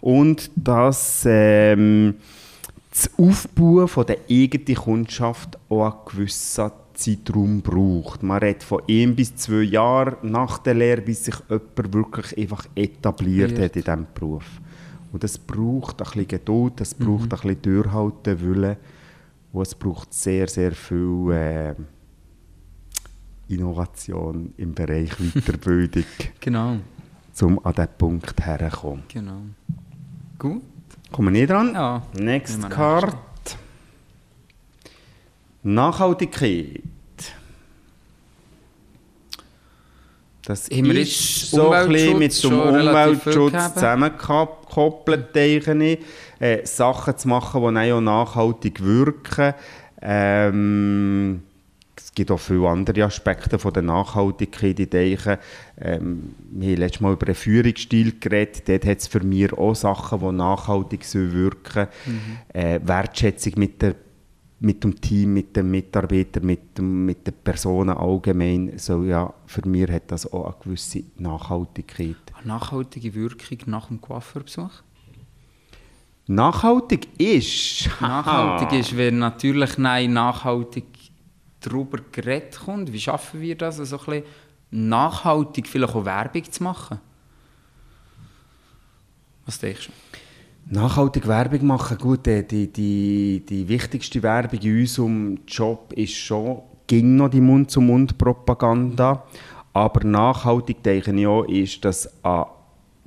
und 0.02 0.50
dass 0.56 1.24
ähm, 1.28 2.16
das 2.90 3.12
Aufbauen 3.18 3.88
von 3.88 4.06
der 4.08 4.18
eigenen 4.30 4.76
Kundschaft 4.76 5.60
auch 5.70 5.86
einen 5.86 5.94
gewissen 6.10 6.72
Zeitraum 6.96 7.62
braucht. 7.62 8.24
Man 8.24 8.40
redet 8.40 8.64
von 8.64 8.82
ein 8.90 9.16
bis 9.16 9.36
zwei 9.36 9.62
Jahren 9.62 10.16
nach 10.24 10.58
der 10.58 10.74
Lehre, 10.74 11.02
bis 11.02 11.26
sich 11.26 11.36
jemand 11.48 11.94
wirklich 11.94 12.38
einfach 12.38 12.66
etabliert 12.76 13.60
hat 13.60 13.76
in 13.76 13.84
diesem 13.84 14.08
Beruf. 14.16 14.46
Und 15.12 15.24
das 15.24 15.38
braucht 15.38 16.02
ein 16.02 16.06
bisschen 16.06 16.28
Geduld, 16.28 16.74
das 16.78 16.94
braucht 16.94 17.26
mhm. 17.26 17.32
ein 17.32 17.56
bisschen 17.56 17.62
Durchhalten, 17.62 18.42
Wille 18.42 18.78
und 19.52 19.62
es 19.62 19.76
braucht 19.76 20.14
sehr, 20.14 20.48
sehr 20.48 20.72
viel 20.72 21.32
äh, 21.32 21.76
Innovation 23.50 24.54
im 24.58 24.74
Bereich 24.74 25.12
Weiterbildung. 25.18 26.06
genau. 26.40 26.78
Um 27.42 27.66
an 27.66 27.74
diesen 27.74 27.90
Punkt 27.98 28.42
herzukommen. 28.42 29.04
Genau. 29.08 29.42
Gut. 30.38 30.62
Kommen 31.12 31.34
wir 31.34 31.40
nicht 31.40 31.50
dran? 31.50 31.74
Ja. 31.74 32.04
Next 32.14 32.70
Card. 32.70 33.18
Nachhaltigkeit. 35.64 36.84
Das 40.44 40.70
Haben 40.70 40.92
ist 40.92 41.52
so 41.52 41.72
ein 41.72 41.90
bisschen 41.90 42.18
mit 42.18 42.44
dem 42.44 42.60
Umweltschutz 42.60 43.74
zusammengekoppelt, 43.76 45.36
denke 45.36 45.86
ich. 45.86 46.00
Äh, 46.40 46.66
Sachen 46.66 47.18
zu 47.18 47.28
machen, 47.28 47.76
die 47.76 47.92
auch 47.92 48.02
nachhaltig 48.02 48.84
wirken. 48.84 49.54
Ähm, 50.02 51.44
es 52.10 52.16
gibt 52.16 52.32
auch 52.32 52.40
viele 52.40 52.68
andere 52.68 53.04
Aspekte 53.04 53.60
von 53.60 53.72
der 53.72 53.84
Nachhaltigkeit. 53.84 54.80
Ich 54.80 54.90
denke, 54.90 55.38
ähm, 55.80 56.34
wir 56.50 56.72
haben 56.72 56.78
letztes 56.78 57.02
Mal 57.02 57.14
über 57.14 57.28
den 57.28 57.36
Führungsstil 57.36 58.20
geredet. 58.20 58.68
Dort 58.68 58.86
hat 58.86 58.98
es 58.98 59.08
für 59.08 59.24
mich 59.24 59.54
auch 59.54 59.76
Sachen, 59.76 60.20
die 60.20 60.32
nachhaltig 60.32 61.06
wirken 61.14 61.62
sollen. 61.76 61.88
Mhm. 62.08 62.60
Äh, 62.60 62.80
Wertschätzung 62.84 63.54
mit 63.58 63.82
der 63.84 63.96
mit 64.62 64.84
dem 64.84 65.00
Team, 65.00 65.36
mit 65.36 65.56
den 65.56 65.72
Mitarbeitern, 65.72 66.46
mit, 66.46 66.78
dem, 66.78 67.06
mit 67.06 67.26
den 67.26 67.34
Personen 67.34 67.96
allgemein. 67.96 68.78
So, 68.78 69.04
ja, 69.04 69.34
für 69.46 69.66
mich 69.66 69.90
hat 69.90 70.12
das 70.12 70.30
auch 70.34 70.48
eine 70.48 70.56
gewisse 70.62 71.04
Nachhaltigkeit. 71.18 72.18
Eine 72.38 72.48
nachhaltige 72.48 73.14
Wirkung 73.14 73.60
nach 73.68 73.88
dem 73.88 74.02
Coiffeurbesuch? 74.02 74.82
Nachhaltig 76.28 77.08
ist? 77.18 77.90
Nachhaltig 78.02 78.72
ist, 78.80 78.98
wenn 78.98 79.20
natürlich 79.20 79.78
nein, 79.78 80.12
nachhaltig 80.12 80.99
darüber 81.62 82.00
geredet 82.12 82.60
kommt. 82.66 82.92
Wie 82.92 83.00
schaffen 83.00 83.42
wir 83.42 83.56
das, 83.56 83.80
also 83.80 83.98
ein 84.00 84.06
bisschen 84.06 84.24
nachhaltig 84.72 85.68
vielleicht 85.68 85.96
auch 85.96 86.06
Werbung 86.06 86.52
zu 86.52 86.64
machen? 86.64 87.00
Was 89.46 89.60
denkst 89.60 89.88
du? 89.88 90.74
Nachhaltig 90.76 91.28
Werbung 91.28 91.66
machen, 91.66 91.98
gut, 91.98 92.28
die, 92.28 92.68
die, 92.72 93.44
die 93.44 93.68
wichtigste 93.68 94.22
Werbung 94.22 94.60
in 94.60 94.82
unserem 94.82 95.40
Job 95.48 95.92
ist 95.94 96.14
schon, 96.14 96.62
ging 96.86 97.16
noch 97.16 97.30
die 97.30 97.42
Mund-zu-Mund-Propaganda, 97.42 99.26
aber 99.74 100.04
nachhaltig 100.06 100.84
denke 100.84 101.12
ich 101.20 101.26
auch, 101.26 101.44
ist, 101.46 101.84
dass 101.84 102.24
eine 102.24 102.46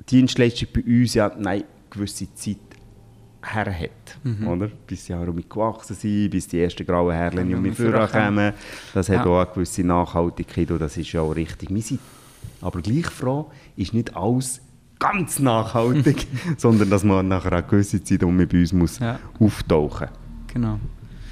Dienstleistung 0.09 0.67
bei 0.73 0.81
uns 0.81 1.13
ja 1.13 1.31
eine 1.31 1.63
gewisse 1.89 2.33
Zeit 2.33 2.62
her 3.43 3.79
hat, 3.79 4.17
mhm. 4.23 4.47
oder? 4.47 4.69
Bis 4.87 5.05
sie 5.05 5.13
auch 5.13 5.25
gewachsen 5.25 5.95
sind, 5.95 6.29
bis 6.29 6.47
die 6.47 6.61
ersten 6.61 6.85
grauen 6.85 7.13
Härchen 7.13 7.49
ja, 7.49 7.57
um 7.57 7.63
mich 7.63 7.77
kommen. 7.77 8.53
Das 8.93 9.09
hat 9.09 9.17
ja. 9.17 9.25
auch 9.25 9.39
eine 9.39 9.51
gewisse 9.53 9.83
Nachhaltigkeit 9.83 10.71
und 10.71 10.79
das 10.79 10.97
ist 10.97 11.11
ja 11.11 11.21
auch 11.21 11.35
richtig. 11.35 11.69
Wir 11.69 11.81
sind 11.81 11.99
aber 12.61 12.81
gleich 12.81 13.07
froh, 13.07 13.51
ist 13.75 13.93
nicht 13.93 14.15
alles 14.15 14.61
ganz 14.99 15.39
nachhaltig, 15.39 16.27
sondern 16.57 16.89
dass 16.89 17.03
man 17.03 17.27
nach 17.27 17.45
einer 17.45 17.61
gewissen 17.61 18.05
Zeit 18.05 18.23
um 18.23 18.37
bei 18.37 18.59
uns 18.59 18.71
muss 18.71 18.99
ja. 18.99 19.19
auftauchen 19.39 20.07
muss. 20.09 20.53
Genau. 20.53 20.79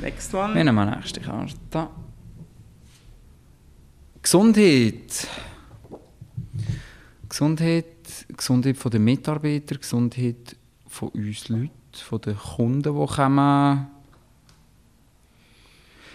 Next 0.01 0.33
one. 0.33 0.55
Wir 0.55 0.63
nehmen 0.63 0.89
nächste 0.89 1.21
Karte. 1.21 1.87
Gesundheit. 4.21 5.27
Gesundheit, 7.29 7.85
Gesundheit 8.35 8.75
von 8.75 8.91
den 8.91 9.05
Mitarbeitern, 9.05 9.79
Gesundheit 9.79 10.57
von 10.85 11.09
uns 11.09 11.47
Leuten, 11.47 11.71
von 11.97 12.21
den 12.21 12.37
Kunden, 12.37 12.81
die 12.83 13.15
kommen. 13.15 13.87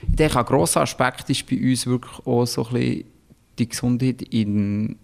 Ich 0.09 0.17
denke, 0.17 0.39
ein 0.39 0.45
grosser 0.45 0.83
Aspekt 0.83 1.29
ist 1.31 1.49
bei 1.49 1.57
uns 1.57 1.87
wirklich 1.87 2.27
auch 2.27 2.45
so 2.47 2.67
ein 2.67 2.73
bisschen 2.73 3.05
die 3.59 3.69
Gesundheit 3.69 4.23
in 4.23 4.97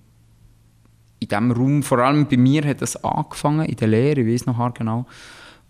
in 1.22 1.28
diesem 1.28 1.52
Raum, 1.52 1.82
vor 1.82 1.98
allem 1.98 2.26
bei 2.26 2.36
mir 2.36 2.64
hat 2.64 2.82
das 2.82 3.02
angefangen, 3.04 3.66
in 3.66 3.76
der 3.76 3.88
Lehre, 3.88 4.20
ich 4.20 4.26
weiß 4.26 4.46
noch 4.46 4.74
genau, 4.74 5.06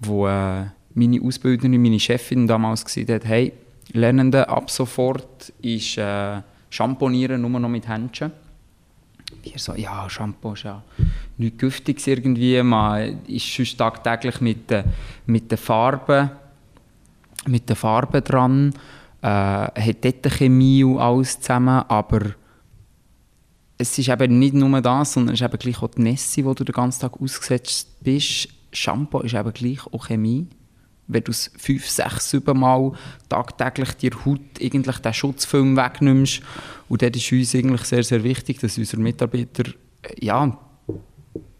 wo 0.00 0.26
äh, 0.26 0.64
meine 0.94 1.20
Ausbilderin, 1.22 1.80
meine 1.80 2.00
Chefin 2.00 2.46
damals 2.46 2.84
gesagt 2.84 3.10
hat, 3.10 3.24
hey, 3.26 3.52
Lernende, 3.92 4.48
ab 4.48 4.70
sofort 4.70 5.52
ist 5.60 5.98
äh, 5.98 6.40
Schamponieren 6.70 7.42
nur 7.42 7.60
noch 7.60 7.68
mit 7.68 7.86
Händchen. 7.86 8.32
Wir 9.42 9.58
so, 9.58 9.74
ja, 9.74 10.08
Shampoo 10.08 10.52
ist 10.52 10.62
ja 10.62 10.82
nichts 11.38 11.58
Giftiges 11.58 12.06
irgendwie, 12.06 12.62
man 12.62 13.24
ist 13.26 13.52
sonst 13.54 13.76
tagtäglich 13.76 14.40
mit, 14.40 14.70
äh, 14.70 14.84
mit 15.26 15.50
den 15.50 15.58
Farben 15.58 16.30
mit 17.46 17.68
den 17.68 17.76
Farben 17.76 18.22
dran, 18.22 18.72
äh, 19.20 19.26
hat 19.26 20.04
dort 20.04 20.30
Chemie 20.32 20.84
und 20.84 20.98
alles 20.98 21.40
zusammen, 21.40 21.84
aber 21.88 22.20
es 23.78 23.98
ist 23.98 24.08
eben 24.08 24.38
nicht 24.38 24.54
nur 24.54 24.80
das, 24.80 25.14
sondern 25.14 25.34
es 25.34 25.40
ist 25.40 25.46
eben 25.46 25.58
gleich 25.58 25.82
auch 25.82 25.88
die 25.88 26.02
Nässe, 26.02 26.44
wo 26.44 26.54
du 26.54 26.64
den 26.64 26.72
ganzen 26.72 27.00
Tag 27.00 27.20
ausgesetzt 27.20 27.88
bist. 28.00 28.48
Shampoo 28.72 29.20
ist 29.20 29.34
eben 29.34 29.52
gleich 29.52 29.86
auch 29.92 30.06
Chemie. 30.06 30.46
Wenn 31.12 31.24
du 31.24 31.30
es 31.30 31.50
fünf, 31.56 31.88
sechs, 31.88 32.30
sieben 32.30 32.60
Mal 32.60 32.92
tagtäglich 33.28 33.92
dir 33.94 34.12
Haut 34.24 34.40
eigentlich 34.60 34.98
den 34.98 35.12
Schutzfilm 35.12 35.76
wegnimmst. 35.76 36.40
Und 36.88 37.02
das 37.02 37.10
ist 37.14 37.32
uns 37.32 37.54
eigentlich 37.54 37.82
sehr, 37.82 38.04
sehr 38.04 38.22
wichtig, 38.24 38.60
dass 38.60 38.78
unsere 38.78 39.02
Mitarbeiter 39.02 39.64
äh, 40.02 40.24
ja, 40.24 40.58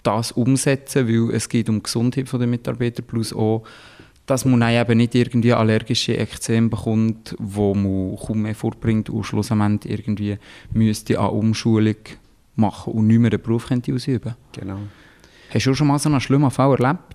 das 0.03 0.33
umsetzen, 0.33 1.09
weil 1.09 1.35
es 1.35 1.49
geht 1.49 1.69
um 1.69 1.77
die 1.77 1.83
Gesundheit 1.83 2.33
der 2.33 2.47
Mitarbeiter 2.47 3.03
plus 3.03 3.33
auch 3.33 3.65
dass 4.27 4.45
man 4.45 4.63
eben 4.63 4.99
nicht 4.99 5.15
irgendwie 5.15 5.53
allergische 5.53 6.17
Ekzeme 6.17 6.69
bekommt, 6.69 7.35
wo 7.39 7.75
man 7.75 8.17
kaum 8.17 8.43
mehr 8.43 8.55
vorbringt 8.55 9.11
und 9.11 9.25
schlussendlich 9.25 9.93
irgendwie 9.93 10.39
müsste 10.73 11.19
eine 11.19 11.31
Umschulung 11.31 11.97
machen 12.55 12.93
und 12.93 13.09
nicht 13.09 13.19
mehr 13.19 13.31
den 13.31 13.43
Beruf 13.43 13.67
könnte 13.67 13.93
ausüben 13.93 14.35
Genau. 14.53 14.79
Hast 15.53 15.67
du 15.67 15.75
schon 15.75 15.87
mal 15.89 15.99
so 15.99 16.09
einen 16.09 16.21
schlimmen 16.21 16.51
Fall 16.51 16.71
erlebt? 16.81 17.12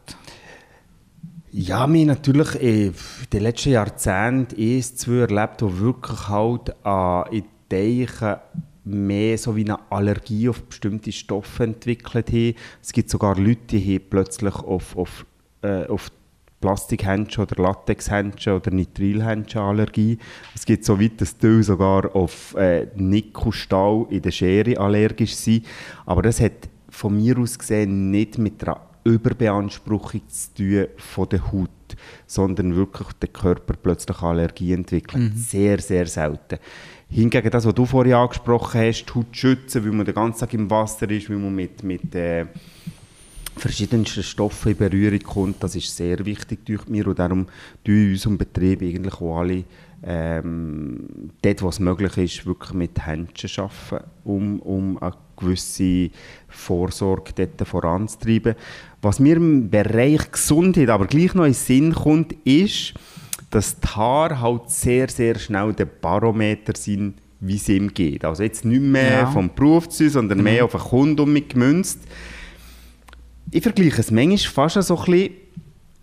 Ja, 1.52 1.92
wir 1.92 2.06
natürlich 2.06 2.56
in 2.56 2.94
den 3.32 3.42
letzten 3.42 3.70
Jahrzehnten 3.70 4.60
eins, 4.60 4.98
zwei 4.98 5.20
erlebt, 5.20 5.62
die 5.62 5.80
wirklich 5.80 6.28
halt 6.28 6.86
an 6.86 7.32
Ideen 7.32 8.36
mehr 8.84 9.38
so 9.38 9.56
wie 9.56 9.64
eine 9.64 9.80
Allergie 9.90 10.50
auf 10.50 10.62
bestimmte 10.64 11.12
Stoffe 11.12 11.64
entwickelt 11.64 12.30
haben. 12.30 12.56
Es 12.82 12.92
gibt 12.92 13.10
sogar 13.10 13.38
Leute, 13.38 13.78
die 13.80 14.00
plötzlich 14.00 14.56
auf, 14.56 14.98
auf, 14.98 15.26
äh, 15.62 15.86
auf 15.86 16.12
Plastikhändchen 16.60 17.44
oder 17.44 17.64
Latexhändchen 17.64 18.54
oder 18.54 18.72
Nitrilhändchenallergie. 18.72 20.18
Es 20.54 20.66
gibt 20.66 20.84
so 20.84 21.00
weit, 21.00 21.22
dass 21.22 21.38
die 21.38 21.64
sogar 21.64 22.14
auf 22.14 22.56
äh, 22.56 22.88
Nickelstahl 22.96 24.06
in 24.10 24.22
der 24.22 24.32
Schere 24.32 24.80
allergisch 24.80 25.36
sind. 25.36 25.66
Aber 26.06 26.22
das 26.22 26.42
hat 26.42 26.70
von 26.90 27.16
mir 27.16 27.38
aus 27.38 27.58
gesehen 27.58 28.12
nicht 28.12 28.38
mit 28.38 28.64
einer 28.64 28.82
Überbeanspruchung 29.10 30.22
zu 30.28 30.54
tun 30.56 30.88
von 30.98 31.30
der 31.30 31.52
Haut, 31.52 31.70
sondern 32.26 32.76
wirklich 32.76 33.08
der 33.14 33.30
Körper 33.30 33.76
plötzlich 33.82 34.22
Allergie 34.22 34.74
entwickelt. 34.74 35.34
Mhm. 35.34 35.38
Sehr, 35.38 35.80
sehr 35.80 36.08
selten. 36.08 36.60
Hingegen 37.10 37.50
das, 37.50 37.66
was 37.66 37.74
du 37.74 37.86
vorhin 37.86 38.14
angesprochen 38.14 38.82
hast, 38.82 39.06
die 39.06 39.14
Haut 39.14 39.36
schützen, 39.36 39.86
weil 39.86 39.92
man 39.92 40.06
den 40.06 40.16
ganzen 40.16 40.42
Tag 40.42 40.54
im 40.54 40.70
Wasser 40.70 41.10
ist, 41.10 41.30
weil 41.30 41.38
man 41.38 41.56
mit, 41.56 41.82
mit 41.84 42.14
äh, 42.14 42.46
verschiedensten 43.56 44.24
Stoffen 44.24 44.74
in 44.74 44.78
Berührung 44.78 45.20
kommt, 45.20 45.64
das 45.64 45.76
ist 45.76 45.96
sehr 45.96 46.26
wichtig 46.26 46.66
durch 46.66 46.88
mir 46.88 47.08
und 47.08 47.20
darum 47.20 47.48
tun 47.84 47.96
in 47.96 48.12
unserem 48.12 48.38
Betrieb 48.38 48.82
eigentlich 48.82 49.16
auch 49.16 49.40
alle 49.40 49.64
ähm, 50.04 51.32
dort, 51.42 51.62
wo 51.62 51.70
es 51.70 51.80
möglich 51.80 52.18
ist, 52.18 52.46
wirklich 52.46 52.74
mit 52.74 53.06
Händchen 53.06 53.50
arbeiten, 53.58 54.10
um, 54.24 54.60
um 54.60 54.98
eine 55.02 55.14
gewisse 55.36 56.10
Vorsorge 56.48 57.34
dort 57.36 57.68
voranzutreiben. 57.68 58.56
Was 59.02 59.20
mir 59.20 59.38
im 59.38 59.70
Bereich 59.70 60.32
Gesundheit 60.32 60.90
aber 60.90 61.08
gleich 61.08 61.34
noch 61.34 61.46
in 61.46 61.52
den 61.52 61.56
Sinn 61.56 61.94
kommt, 61.94 62.34
ist, 62.46 62.94
dass 63.50 63.80
die 63.80 63.88
Haare 63.88 64.42
halt 64.42 64.70
sehr, 64.70 65.10
sehr 65.10 65.38
schnell 65.40 65.74
der 65.74 65.86
Barometer 65.86 66.74
sind, 66.76 67.16
wie 67.40 67.56
es 67.56 67.70
ihm 67.70 67.94
geht. 67.94 68.26
Also 68.26 68.44
jetzt 68.44 68.66
nicht 68.66 68.82
mehr 68.82 69.12
ja. 69.12 69.26
vom 69.28 69.54
Beruf 69.54 69.90
zu, 69.90 70.10
sondern 70.10 70.40
mhm. 70.40 70.44
mehr 70.44 70.66
auf 70.66 70.72
den 70.72 70.82
Kunden 70.82 71.48
gemünzt 71.48 72.00
ich 73.52 73.64
vergleiche 73.64 74.02
es 74.02 74.12
manchmal 74.12 74.38
fast 74.70 74.82
so 74.88 74.98
ein 74.98 75.06
bisschen 75.06 75.34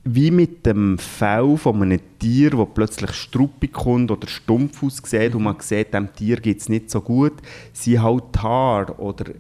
wie 0.05 0.31
mit 0.31 0.67
dem 0.67 0.99
Fell 0.99 1.57
von 1.57 1.83
einem 1.83 2.01
Tier, 2.19 2.51
das 2.51 2.69
plötzlich 2.75 3.13
struppig 3.13 3.73
kommt 3.73 4.11
oder 4.11 4.29
stumpf 4.29 4.83
aussieht 4.83 5.35
und 5.35 5.45
man 5.45 5.57
sieht, 5.61 5.95
dem 5.95 6.13
Tier 6.13 6.37
geht 6.37 6.61
es 6.61 6.69
nicht 6.69 6.91
so 6.91 7.01
gut. 7.01 7.33
Sie 7.73 7.99
halt 7.99 8.25
Haar 8.43 8.99
oder 9.01 9.33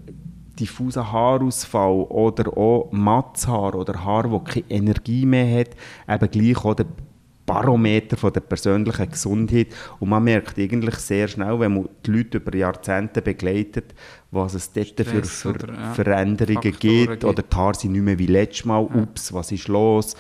diffuser 0.59 1.13
Haarausfall 1.13 2.05
oder 2.09 2.57
auch 2.57 2.89
Matzhaar 2.93 3.75
oder 3.75 4.05
Haar, 4.05 4.29
das 4.29 4.55
keine 4.55 4.71
Energie 4.71 5.27
mehr 5.27 5.61
hat, 5.61 5.71
eben 6.09 6.31
gleich 6.31 6.65
auch 6.65 6.75
der 6.75 6.87
Barometer 7.47 8.17
von 8.17 8.33
der 8.33 8.41
persönlichen 8.41 9.11
Gesundheit 9.11 9.67
und 10.01 10.09
man 10.09 10.25
merkt 10.25 10.59
eigentlich 10.59 10.95
sehr 10.95 11.29
schnell, 11.29 11.61
wenn 11.61 11.75
man 11.75 11.89
die 12.07 12.11
Leute 12.11 12.39
über 12.39 12.57
Jahrzehnte 12.57 13.21
begleitet, 13.21 13.95
was 14.31 14.55
es 14.55 14.73
dort 14.73 14.99
für, 15.03 15.23
für 15.23 15.49
oder, 15.51 15.75
ja, 15.75 15.93
Veränderungen 15.93 16.63
gibt, 16.63 16.81
gibt 16.81 17.25
oder 17.25 17.43
die 17.43 17.55
Haare 17.55 17.75
sind 17.75 17.93
nicht 17.93 18.03
mehr 18.03 18.19
wie 18.19 18.27
letztes 18.27 18.65
Mal, 18.65 18.89
ja. 18.95 19.03
ups, 19.03 19.33
was 19.35 19.53
ist 19.53 19.69
los? 19.69 20.17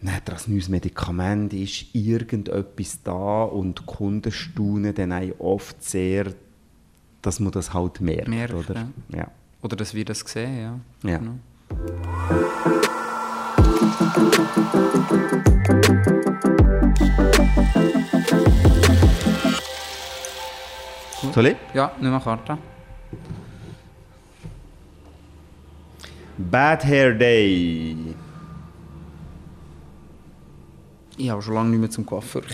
Nicht 0.00 0.28
das 0.28 0.46
neues 0.46 0.68
Medikament 0.68 1.54
ist 1.54 1.94
irgendetwas 1.94 3.02
da 3.02 3.44
und 3.44 3.78
die 3.78 3.84
Kunden 3.86 4.30
staunen 4.30 4.94
dann 4.94 5.12
auch 5.12 5.40
oft 5.40 5.82
sehr, 5.82 6.34
dass 7.22 7.40
man 7.40 7.50
das 7.52 7.72
halt 7.72 8.00
merkt, 8.02 8.28
merkt 8.28 8.54
oder? 8.54 8.88
Ja. 9.08 9.18
ja. 9.18 9.30
Oder 9.62 9.76
dass 9.76 9.94
wir 9.94 10.04
das 10.04 10.20
sehen, 10.20 10.80
ja. 11.02 11.10
ja. 11.10 11.18
Genau. 11.18 11.38
Soll 21.32 21.46
ich? 21.46 21.56
Ja, 21.74 21.92
mal 22.00 22.20
Karte. 22.20 22.58
Bad 26.38 26.84
Hair 26.84 27.14
Day. 27.14 27.96
Ich 31.18 31.30
habe 31.30 31.40
schon 31.40 31.54
lange 31.54 31.70
nicht 31.70 31.80
mehr 31.80 31.90
zum 31.90 32.04
Coiffeur 32.04 32.42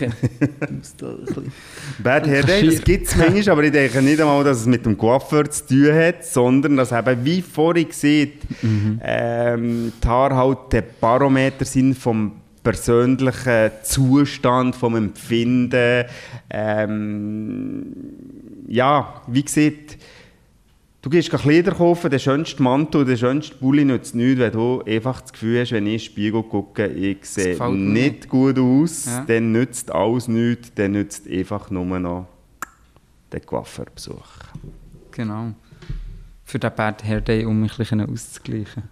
Bad 2.03 2.27
Hair 2.27 2.43
Day, 2.43 2.65
das 2.65 2.81
gibt 2.81 3.07
es 3.07 3.15
manchmal, 3.15 3.49
aber 3.49 3.63
ich 3.63 3.71
denke 3.71 4.01
nicht 4.01 4.21
einmal, 4.21 4.43
dass 4.43 4.61
es 4.61 4.65
mit 4.65 4.85
dem 4.85 4.97
Coiffeur 4.97 5.49
zu 5.49 5.67
tun 5.67 5.93
hat, 5.93 6.25
sondern 6.25 6.77
dass 6.77 6.93
eben, 6.93 7.25
wie 7.25 7.41
vorhin 7.41 7.89
gesehen, 7.89 8.31
mhm. 8.61 9.01
ähm, 9.03 9.91
die 10.01 10.07
Haare 10.07 10.35
halt 10.35 10.57
der 10.71 10.81
Barometer 10.81 11.65
sind 11.65 11.97
vom 11.97 12.33
persönlichen 12.63 13.71
Zustand, 13.83 14.75
vom 14.75 14.95
Empfinden. 14.95 16.05
Ähm, 16.49 17.85
ja, 18.67 19.21
wie 19.27 19.43
gesagt, 19.43 19.97
du 21.03 21.09
gehst 21.09 21.29
Kleider 21.29 21.73
kaufen, 21.73 22.09
den 22.09 22.19
schönsten 22.19 22.63
Mantel, 22.63 23.05
den 23.05 23.17
schönsten 23.17 23.59
Pulli 23.59 23.85
nützt 23.85 24.15
nichts, 24.15 24.39
wenn 24.39 24.51
du 24.53 24.81
einfach 24.81 25.21
das 25.21 25.33
Gefühl 25.33 25.61
hast, 25.61 25.71
wenn 25.71 25.85
ich 25.85 25.93
in 25.93 25.99
den 25.99 25.99
Spiegel 25.99 26.43
gucke, 26.43 26.87
ich 26.87 27.25
sehe 27.25 27.71
nicht 27.71 28.29
gut 28.29 28.57
aus, 28.57 29.05
ja. 29.05 29.23
dann 29.25 29.51
nützt 29.51 29.91
alles 29.91 30.27
nichts, 30.27 30.73
dann 30.73 30.93
nützt 30.93 31.27
einfach 31.27 31.69
nur 31.69 31.99
noch 31.99 32.27
den 33.31 33.45
Coiffeurbesuch. 33.45 34.27
Genau. 35.11 35.53
Für 36.45 36.59
den 36.59 36.71
Bad 36.73 37.03
Hair 37.03 37.21
Day, 37.21 37.45
um 37.45 37.61
mich 37.61 37.79
ein 37.91 38.01
auszugleichen. 38.01 38.83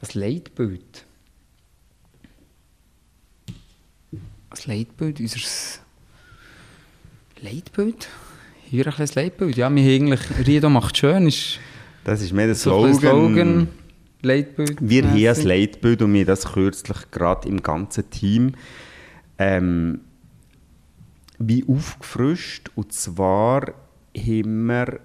Ein 0.00 0.08
Leitbild. 0.12 1.04
Ein 4.12 4.58
Leitbild 4.66 5.20
unseres 5.20 5.80
Leitbild? 7.40 8.08
Hier 8.70 8.86
ein 8.86 8.92
kleines 8.92 9.14
Leitbild. 9.14 9.56
Ja, 9.56 9.74
wir 9.74 9.82
haben 9.82 9.88
eigentlich, 9.88 10.20
Rido 10.46 10.68
macht 10.68 10.98
schön. 10.98 11.26
Ist 11.26 11.58
das 12.04 12.20
ist 12.20 12.32
mehr 12.32 12.46
der 12.46 12.54
Slogan. 12.54 12.94
So 12.94 13.00
Slogan 13.00 13.68
Leitbild. 14.20 14.76
Wir 14.80 15.04
haben 15.04 15.40
ein 15.40 15.46
Leitbild 15.46 16.02
und 16.02 16.12
wir 16.12 16.26
das 16.26 16.52
kürzlich 16.52 17.10
gerade 17.10 17.48
im 17.48 17.62
ganzen 17.62 18.10
Team 18.10 18.52
ähm, 19.38 20.00
wie 21.38 21.64
aufgefrischt. 21.66 22.70
Und 22.74 22.92
zwar 22.92 23.72
haben 24.14 24.66
wir 24.66 25.00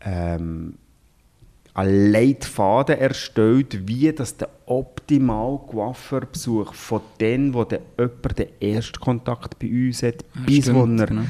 ähm, 0.00 0.74
einen 1.74 2.12
Leitfaden 2.12 2.98
erstellt, 2.98 3.86
wie 3.86 4.10
das 4.12 4.36
der 4.36 4.48
optimale 4.64 5.58
Coiffeurbesuch 5.58 6.72
von 6.72 7.02
dem, 7.20 7.52
wo 7.52 7.64
der 7.64 7.80
jemand 7.98 8.38
den 8.38 8.48
ersten 8.60 8.98
Kontakt 8.98 9.58
bei 9.58 9.68
uns 9.68 10.02
hat, 10.02 10.24
ja, 10.34 10.40
bis 10.46 10.64
stimmt, 10.64 10.76
wo 10.76 11.02
er 11.02 11.06
genau. 11.06 11.22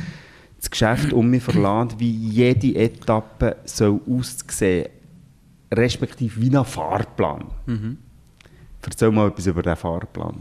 Das 0.58 0.70
Geschäft 0.70 1.12
um 1.12 1.30
mich 1.30 1.42
verlässt, 1.42 1.98
wie 1.98 2.10
jede 2.10 2.74
Etappe 2.74 3.56
soll 3.64 4.00
aussehen 4.08 4.88
respektive 5.72 6.40
wie 6.40 6.56
ein 6.56 6.64
Fahrplan. 6.64 7.44
Mhm. 7.66 7.98
Erzähl 8.82 9.10
mal 9.10 9.28
etwas 9.28 9.46
über 9.46 9.62
diesen 9.62 9.76
Fahrplan. 9.76 10.36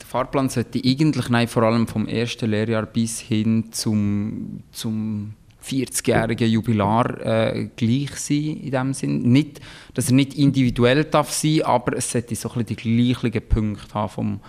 Der 0.00 0.06
Fahrplan 0.06 0.48
sollte 0.48 0.80
eigentlich 0.84 1.28
nein, 1.28 1.46
vor 1.46 1.62
allem 1.62 1.86
vom 1.86 2.08
ersten 2.08 2.50
Lehrjahr 2.50 2.86
bis 2.86 3.20
hin 3.20 3.66
zum, 3.70 4.64
zum 4.72 5.34
40-jährigen 5.62 6.50
Jubilar 6.50 7.20
äh, 7.20 7.68
gleich 7.76 8.16
sein 8.16 8.56
in 8.62 8.70
dem 8.70 8.94
Sinn. 8.94 9.22
Nicht, 9.30 9.60
dass 9.94 10.08
er 10.08 10.14
nicht 10.14 10.34
individuell 10.34 11.04
darf 11.04 11.30
sein, 11.30 11.62
aber 11.62 11.96
es 11.96 12.10
sollte 12.10 12.34
so 12.34 12.50
ein 12.50 12.66
die 12.66 12.74
gleichen 12.74 13.48
Punkte 13.48 13.94
haben 13.94 14.08
vom, 14.08 14.40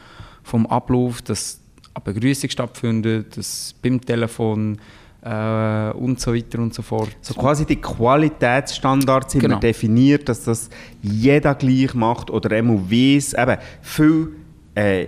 vom 0.42 0.66
Ablauf, 0.66 1.22
dass 1.22 1.62
eine 1.96 2.14
Begrüßung 2.14 2.50
stattfindet, 2.50 3.38
dass 3.38 3.74
beim 3.82 4.00
Telefon 4.02 4.78
äh, 5.22 5.92
und 5.92 6.20
so 6.20 6.36
weiter 6.36 6.60
und 6.60 6.74
so 6.74 6.82
fort. 6.82 7.16
So 7.22 7.34
quasi 7.34 7.66
die 7.66 7.78
Qualitätsstandards 7.78 9.34
sind 9.34 9.42
genau. 9.42 9.60
definiert, 9.60 10.30
dass 10.30 10.44
das 10.44 10.70
jeder 11.02 11.56
gleich 11.56 11.94
macht 11.94 12.30
oder 12.30 12.56
einmal 12.56 12.80
weiss, 12.92 13.34
eben 13.34 13.58
viel 13.82 14.36
äh, 14.76 15.08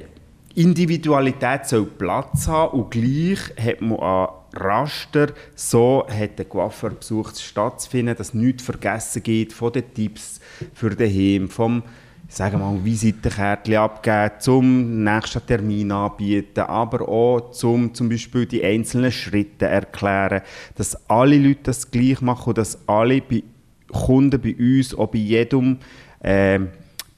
Individualität 0.56 1.68
soll 1.68 1.86
Platz 1.86 2.48
haben 2.48 2.80
und 2.80 2.90
gleich 2.90 3.40
hat 3.64 3.82
man 3.82 4.00
an 4.00 4.28
Raster, 4.54 5.28
so 5.56 6.08
hat 6.10 6.40
der 6.40 6.46
Coiffeurbesuch 6.46 7.36
stattzufinden, 7.36 8.16
dass 8.16 8.34
nichts 8.34 8.64
vergessen 8.64 9.22
geht 9.22 9.54
von 9.54 9.72
den 9.72 9.94
Tipps 9.94 10.40
für 10.74 10.90
den 10.90 11.14
Heim, 11.14 11.50
vom 11.50 11.84
sagen 12.28 12.60
wir 12.60 12.72
mal, 12.72 12.84
Visitenkärtchen 12.84 13.78
abgeben, 13.78 14.40
zum 14.40 15.04
nächsten 15.04 15.46
Termin 15.46 15.92
anbieten, 15.92 16.62
aber 16.62 17.08
auch 17.08 17.52
zum 17.52 17.94
zum 17.94 18.10
Beispiel 18.10 18.46
die 18.46 18.64
einzelnen 18.64 19.12
Schritte 19.12 19.66
erklären, 19.66 20.42
dass 20.76 21.10
alle 21.10 21.38
Leute 21.38 21.62
das 21.64 21.90
gleich 21.90 22.22
machen 22.22 22.50
und 22.50 22.58
dass 22.58 22.78
alle 22.88 23.22
bei 23.22 23.44
Kunden 23.92 24.42
bei 24.42 24.56
uns, 24.56 24.94
auch 24.94 25.08
bei 25.08 25.20
jedem, 25.20 25.78
äh, 26.20 26.60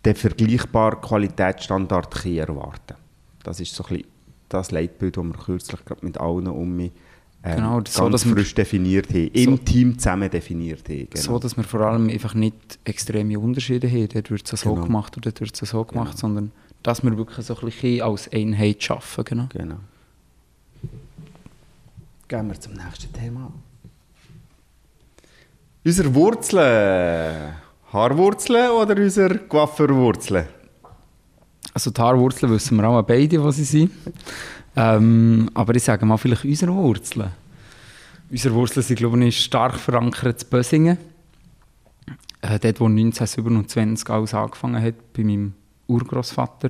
den 0.06 0.16
vergleichbaren 0.16 1.02
Qualitätsstandard 1.02 2.26
erwarten 2.26 2.96
Das 3.44 3.60
ist 3.60 3.74
so 3.74 3.84
ein 3.86 3.98
bisschen 3.98 4.08
das 4.48 4.72
Leitbild, 4.72 5.18
das 5.18 5.24
wir 5.24 5.34
kürzlich 5.34 5.80
mit 6.02 6.18
allen 6.18 6.48
um 6.48 6.76
mich 6.76 6.92
ähm, 7.42 7.56
genau, 7.56 7.76
ganz 7.78 7.94
so, 7.94 8.10
dass 8.10 8.24
frisch 8.24 8.50
wir, 8.50 8.64
definiert 8.64 9.10
haben, 9.10 9.28
im 9.30 9.52
so, 9.52 9.58
Team 9.58 9.98
zusammen 9.98 10.30
definiert 10.30 10.88
haben. 10.90 11.08
Genau. 11.10 11.24
So, 11.24 11.40
dass 11.40 11.56
wir 11.56 11.64
vor 11.64 11.82
allem 11.82 12.10
einfach 12.10 12.34
nicht 12.34 12.80
extreme 12.84 13.40
Unterschiede 13.40 13.88
haben, 13.90 14.10
dort 14.10 14.30
wird 14.30 14.54
es 14.54 14.62
so 14.62 14.74
genau. 14.74 14.86
gemacht 14.86 15.16
oder 15.18 15.32
dort 15.32 15.42
wird 15.42 15.62
es 15.62 15.70
so 15.70 15.84
gemacht, 15.86 16.12
genau. 16.12 16.20
sondern 16.20 16.52
dass 16.84 17.04
wir 17.04 17.18
wirklich 17.18 17.46
so 17.46 17.56
ein 17.56 17.66
bisschen 17.66 18.02
als 18.02 18.32
Einheit 18.32 18.90
arbeiten. 18.90 19.24
Genau. 19.26 19.48
genau. 19.50 19.76
Gehen 22.28 22.48
wir 22.48 22.60
zum 22.60 22.74
nächsten 22.74 23.12
Thema. 23.14 23.52
Unsere 25.84 26.14
Wurzeln. 26.14 27.54
Haarwurzeln 27.92 28.70
oder 28.72 28.96
unsere 28.96 29.40
Coiffeurwurzeln? 29.40 30.46
Also 31.74 31.90
die 31.90 32.02
Haarwurzeln 32.02 32.52
wissen 32.52 32.78
wir 32.78 32.88
auch 32.88 33.02
beide, 33.02 33.44
was 33.44 33.56
sie 33.56 33.64
sind. 33.64 33.92
Ähm, 34.76 35.50
aber 35.54 35.76
ich 35.76 35.84
sage 35.84 36.06
mal 36.06 36.18
vielleicht 36.18 36.46
unsere 36.46 36.74
Wurzeln. 36.74 37.32
Unsere 38.30 38.54
Wurzeln 38.54 38.84
sind, 38.84 38.98
glaube 38.98 39.24
ich, 39.26 39.44
stark 39.44 39.76
verankert 39.76 40.44
in 40.44 40.50
Bösingen. 40.50 40.98
Äh, 42.42 42.60
dort, 42.60 42.80
wo 42.80 42.86
1927 42.86 44.10
alles 44.10 44.34
angefangen 44.34 44.82
hat, 44.82 45.14
bei 45.14 45.24
meinem 45.24 45.54
Urgroßvater. 45.88 46.70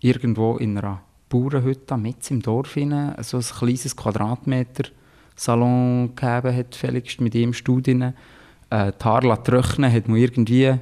Irgendwo 0.00 0.56
in 0.56 0.76
einer 0.76 1.00
Bauernhütte, 1.28 1.96
mit 1.96 2.30
im 2.30 2.42
Dorf 2.42 2.74
hinein, 2.74 3.14
so 3.22 3.38
ein 3.38 3.42
kleines 3.42 3.96
Quadratmeter 3.96 4.90
Salon 5.36 6.14
gegeben 6.14 6.56
hat, 6.56 6.74
Felix, 6.74 7.18
mit 7.18 7.34
ihm 7.34 7.52
Studien. 7.52 8.14
Äh, 8.70 8.92
die 8.92 9.04
Haare 9.04 9.42
trocknen 9.42 9.92
hat 9.92 10.08
man 10.08 10.18
irgendwie, 10.18 10.74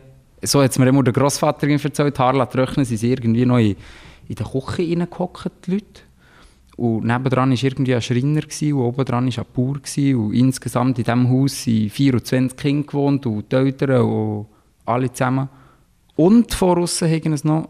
so 0.42 0.62
hat 0.62 0.72
es 0.72 0.78
mir 0.78 0.88
immer 0.88 1.02
der 1.02 1.12
Großvater 1.12 1.68
erzählt, 1.68 2.16
die 2.16 2.20
Haare 2.20 2.48
trocknen, 2.48 2.84
sind 2.84 2.98
sie 2.98 3.10
irgendwie 3.10 3.46
noch 3.46 3.58
in, 3.58 3.76
in 4.28 4.34
der 4.34 4.46
Küche 4.46 4.82
reingehockt, 4.82 5.50
die 5.66 5.72
Leute. 5.72 6.02
Und 6.76 7.04
nebendran 7.04 7.50
war 7.50 7.62
irgendwie 7.62 7.94
ein 7.94 8.02
Schreiner 8.02 8.40
gewesen, 8.40 8.72
und 8.72 8.80
oben 8.80 9.04
dran 9.04 9.26
war 9.26 9.44
ein 9.44 9.52
Bauer. 9.54 9.74
Gewesen, 9.74 10.16
und 10.16 10.34
insgesamt 10.34 10.98
in 10.98 11.04
diesem 11.04 11.28
Haus 11.28 11.62
sind 11.62 11.90
24 11.90 12.56
Kinder 12.56 12.86
gewohnt 12.86 13.26
und 13.26 13.52
die 13.52 13.56
Eltern 13.56 14.02
und 14.02 14.46
alle 14.84 15.12
zusammen. 15.12 15.48
Und 16.16 16.52
vor 16.54 16.78
außen 16.78 17.08
haben 17.08 17.32
es 17.32 17.44
noch 17.44 17.68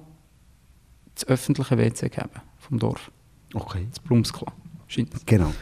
das 1.14 1.26
öffentliche 1.26 1.76
WC 1.76 2.08
gegeben 2.08 2.40
vom 2.58 2.78
Dorf. 2.78 3.10
Okay. 3.54 3.86
Das 3.88 4.00
Blumsklo. 4.00 4.46
Genau. 5.26 5.52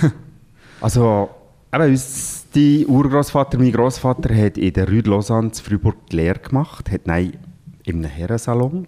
also, 0.80 1.30
eben, 1.72 1.90
uns, 1.90 2.46
die 2.54 2.86
Urgroßvater, 2.86 3.58
mein 3.58 3.72
Großvater, 3.72 4.34
hat 4.34 4.58
in 4.58 4.72
der 4.72 4.88
Rue 4.88 5.02
de 5.02 5.10
Lausanne 5.10 5.48
in 5.48 5.54
Fribourg 5.54 5.96
die 6.10 6.16
Lehre 6.16 6.38
gemacht, 6.38 6.90
hat 6.90 7.06
nein, 7.06 7.36
in 7.84 7.96
einem 7.96 8.10
Herrensalon 8.10 8.86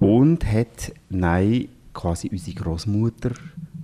und 0.00 0.44
hat 0.44 0.92
nein, 1.08 1.68
quasi 2.00 2.28
unsere 2.30 2.56
Großmutter, 2.56 3.32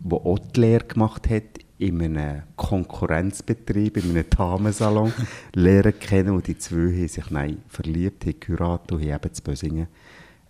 die 0.05 0.15
auch 0.15 0.39
die 0.39 0.61
Lehre 0.61 0.85
gemacht 0.85 1.29
hat, 1.29 1.43
in 1.79 2.01
einem 2.01 2.43
Konkurrenzbetrieb, 2.57 3.99
in 3.99 4.11
einem 4.11 4.25
Damensalon 4.31 5.13
lernen 5.55 5.99
kennen. 5.99 6.35
Und 6.35 6.47
die 6.47 6.57
zwei 6.57 6.77
haben 6.77 7.09
sich 7.09 7.31
nein, 7.31 7.59
verliebt, 7.69 8.25
haben 8.25 8.41
geheiratet 8.41 8.93
und 8.93 9.03
haben 9.03 9.11
eben 9.11 9.35
zu 9.35 9.43
Bösingen 9.43 9.89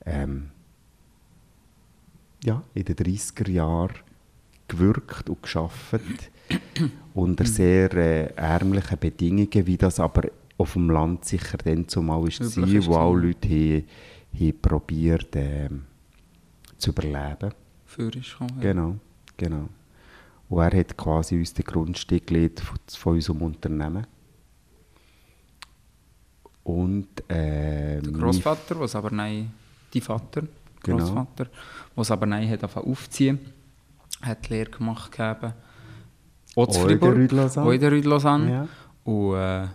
ähm, 0.05 0.51
ja, 2.45 2.63
in 2.75 2.85
den 2.85 2.95
30er 2.95 3.51
Jahren 3.51 3.95
gewirkt 4.69 5.29
und 5.29 5.43
geschafft. 5.43 6.31
Unter 7.15 7.45
sehr 7.45 7.93
äh, 7.95 8.33
ärmlichen 8.37 8.99
Bedingungen, 8.99 9.67
wie 9.67 9.77
das 9.77 9.99
aber 9.99 10.29
auf 10.59 10.75
dem 10.75 10.91
Land 10.91 11.25
sicher 11.25 11.59
dann 11.59 11.89
zumal 11.89 12.29
ist, 12.29 12.57
war, 12.57 12.87
wo 12.87 12.95
auch 12.95 13.15
Leute 13.15 13.49
haben, 13.49 13.85
haben 14.39 14.61
probiert 14.63 15.35
äh, 15.35 15.69
zu 16.79 16.91
überleben. 16.91 17.53
Für 17.85 18.15
ist 18.15 18.37
ja. 18.41 18.47
Genau, 18.61 18.97
genau. 19.37 19.69
Und 20.49 20.63
er 20.63 20.79
hat 20.79 20.97
quasi 20.97 21.37
uns 21.37 21.53
den 21.55 21.65
Grundstück 21.65 22.27
gelegt 22.27 22.61
von, 22.61 22.79
von 22.89 23.15
unserem 23.15 23.43
Unternehmen. 23.43 24.07
Und 26.63 27.09
äh, 27.29 28.01
der 28.01 28.13
Großvater, 28.13 28.79
was 28.81 28.95
aber 28.97 29.11
nein, 29.11 29.53
die 29.93 30.01
Vater, 30.01 30.43
genau. 30.83 30.99
Großvater, 30.99 31.47
was 31.95 32.11
aber 32.11 32.27
nein 32.27 32.49
hat 32.51 32.77
aufziehen, 32.77 33.39
hat 34.23 34.49
Lehre 34.49 34.71
gemacht 34.71 35.13
gegeben. 35.13 35.53
Auch 36.57 36.67
zu 36.69 36.81
Fribourg, 36.81 37.13
auch 37.57 37.71
in 37.71 37.81
der 37.81 37.91
Rue 37.91 38.01
de 38.01 38.11
Lausanne. 38.11 38.51
Ja. 38.51 38.69
Und 39.05 39.35
äh, 39.37 39.69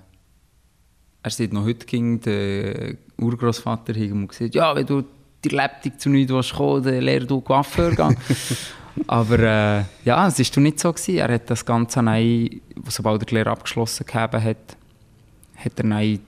er 1.23 1.29
sieht 1.29 1.53
noch 1.53 1.63
heute 1.63 1.85
ging 1.85 2.19
der 2.19 2.95
Urgroßvater 3.17 3.95
und 3.95 4.27
gesagt, 4.27 4.55
ja, 4.55 4.75
wenn 4.75 4.85
du 4.85 5.03
die 5.43 5.49
Lebtung 5.49 5.97
zu 5.97 6.09
nichts 6.09 6.53
kommen 6.53 6.83
dann 6.83 7.01
lehre 7.01 7.25
du 7.25 7.41
Coiffeur 7.41 7.91
gehen. 7.91 8.17
Aber 9.07 9.39
äh, 9.39 9.83
ja, 10.03 10.27
es 10.27 10.55
war 10.55 10.63
nicht 10.63 10.79
so. 10.79 10.91
Gewesen. 10.91 11.17
Er 11.17 11.33
hat 11.33 11.49
das 11.49 11.65
Ganze 11.65 12.03
nein, 12.03 12.61
sobald 12.87 13.21
er 13.21 13.25
die 13.25 13.35
Lehre 13.35 13.51
abgeschlossen 13.51 14.05
hat, 14.13 14.33
hat 14.33 15.79
er 15.79 15.85
nein 15.85 16.19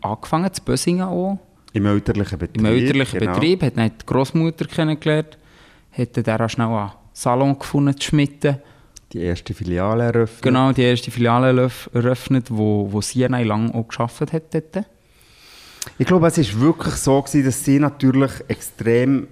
angefangen 0.00 0.52
zu 0.52 0.62
Bösingen 0.62 1.06
auch. 1.06 1.38
Im 1.72 1.86
elterlichen 1.86 2.38
Betrieb. 2.38 2.58
Im 2.58 2.66
elterlichen 2.66 3.18
genau. 3.18 3.34
Betrieb, 3.34 3.62
hat 3.62 3.76
dann 3.76 3.90
die 4.00 4.06
Großmutter 4.06 4.64
kennengelernt, 4.64 5.36
hat 5.92 6.26
dann 6.26 6.40
auch 6.40 6.48
schnell 6.48 6.68
einen 6.68 6.90
Salon 7.12 7.58
gefunden, 7.58 7.96
zu 7.96 8.08
schmitten. 8.08 8.58
Die 9.12 9.20
erste 9.20 9.54
Filiale 9.54 10.04
eröffnet. 10.04 10.42
Genau, 10.42 10.72
die 10.72 10.82
erste 10.82 11.10
Filiale 11.10 11.70
eröffnet, 11.92 12.46
wo, 12.50 12.88
wo 12.90 13.00
sie 13.00 13.24
lange 13.24 13.74
auch 13.74 13.88
gearbeitet 13.88 14.32
hat 14.32 14.54
dort. 14.54 14.86
Ich 15.98 16.06
glaube, 16.06 16.26
es 16.26 16.38
war 16.38 16.60
wirklich 16.60 16.94
so, 16.94 17.20
gewesen, 17.20 17.44
dass 17.44 17.64
sie 17.64 17.78
natürlich 17.78 18.32
extrem 18.48 19.28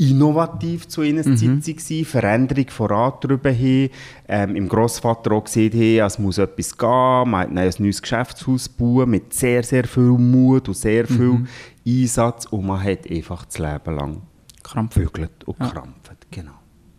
innovativ 0.00 0.88
zu 0.88 1.02
ihrer 1.02 1.28
mhm. 1.28 1.60
Zeit 1.62 1.76
waren, 1.76 2.04
Veränderung 2.06 2.70
vorangetrieben 2.70 3.54
haben, 3.54 3.90
ähm, 4.28 4.56
im 4.56 4.68
Grossvater 4.68 5.32
auch 5.32 5.44
gesehen 5.44 5.72
haben, 5.72 6.06
es 6.06 6.18
muss 6.18 6.38
etwas 6.38 6.76
gehen, 6.76 7.30
man 7.30 7.40
hat 7.40 7.48
ein 7.50 7.54
neues 7.54 8.00
Geschäftshaus 8.00 8.68
bauen 8.68 9.10
mit 9.10 9.34
sehr, 9.34 9.62
sehr 9.62 9.84
viel 9.84 10.02
Mut 10.02 10.68
und 10.68 10.74
sehr 10.74 11.06
viel 11.06 11.32
mhm. 11.32 11.48
Einsatz 11.86 12.46
und 12.46 12.64
man 12.64 12.82
hat 12.82 13.10
einfach 13.10 13.44
das 13.44 13.58
Leben 13.58 13.96
lang 13.96 14.22
krampfvögelt 14.62 15.44
und 15.44 15.60
ja. 15.60 15.68
krampft, 15.68 16.30
genau. 16.30 16.52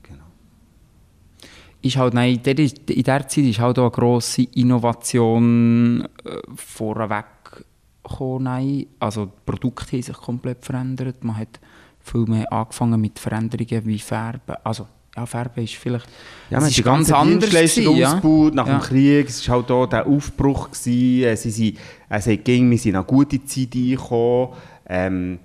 genau. 0.03 0.25
Ist 1.81 1.97
halt, 1.97 2.13
nein, 2.13 2.39
in 2.45 2.55
dieser 2.87 3.27
Zeit 3.27 3.37
ist 3.37 3.59
halt 3.59 3.79
auch 3.79 3.83
eine 3.83 3.91
grosse 3.91 4.43
Innovation 4.43 6.07
äh, 6.23 6.37
vorweg 6.55 7.25
gekommen, 8.03 8.85
also 8.99 9.25
die 9.25 9.31
Produkte 9.45 9.91
haben 9.93 10.01
sich 10.01 10.17
komplett 10.17 10.65
verändert, 10.65 11.23
man 11.23 11.37
hat 11.37 11.59
viel 11.99 12.25
mehr 12.25 12.51
angefangen 12.51 12.99
mit 12.99 13.19
Veränderungen 13.19 13.85
wie 13.85 13.99
Färben. 13.99 14.55
Also, 14.63 14.87
ja, 15.15 15.25
Färben 15.25 15.63
ist 15.63 15.75
vielleicht 15.75 16.07
ja, 16.49 16.59
man 16.59 16.69
ist 16.69 16.83
ganz 16.83 17.11
anders 17.11 17.49
gewesen, 17.49 17.95
ja. 17.95 18.07
ausgebaut 18.07 18.55
nach 18.55 18.67
ja. 18.67 18.79
dem 18.79 18.81
Krieg. 18.81 19.29
Es 19.29 19.47
war 19.47 19.57
halt 19.57 19.71
auch 19.71 19.85
der 19.85 20.07
Aufbruch. 20.07 20.71
Gewesen. 20.71 21.35
Sie 21.37 21.51
sind, 21.51 21.77
also 22.09 22.35
ging, 22.37 22.71
wir 22.71 22.77
sind 22.77 22.91
in 22.91 22.95
eine 22.95 23.05
gute 23.05 23.43
Zeit 23.43 23.75
reingekommen. 23.75 24.49
Ähm, 24.87 25.39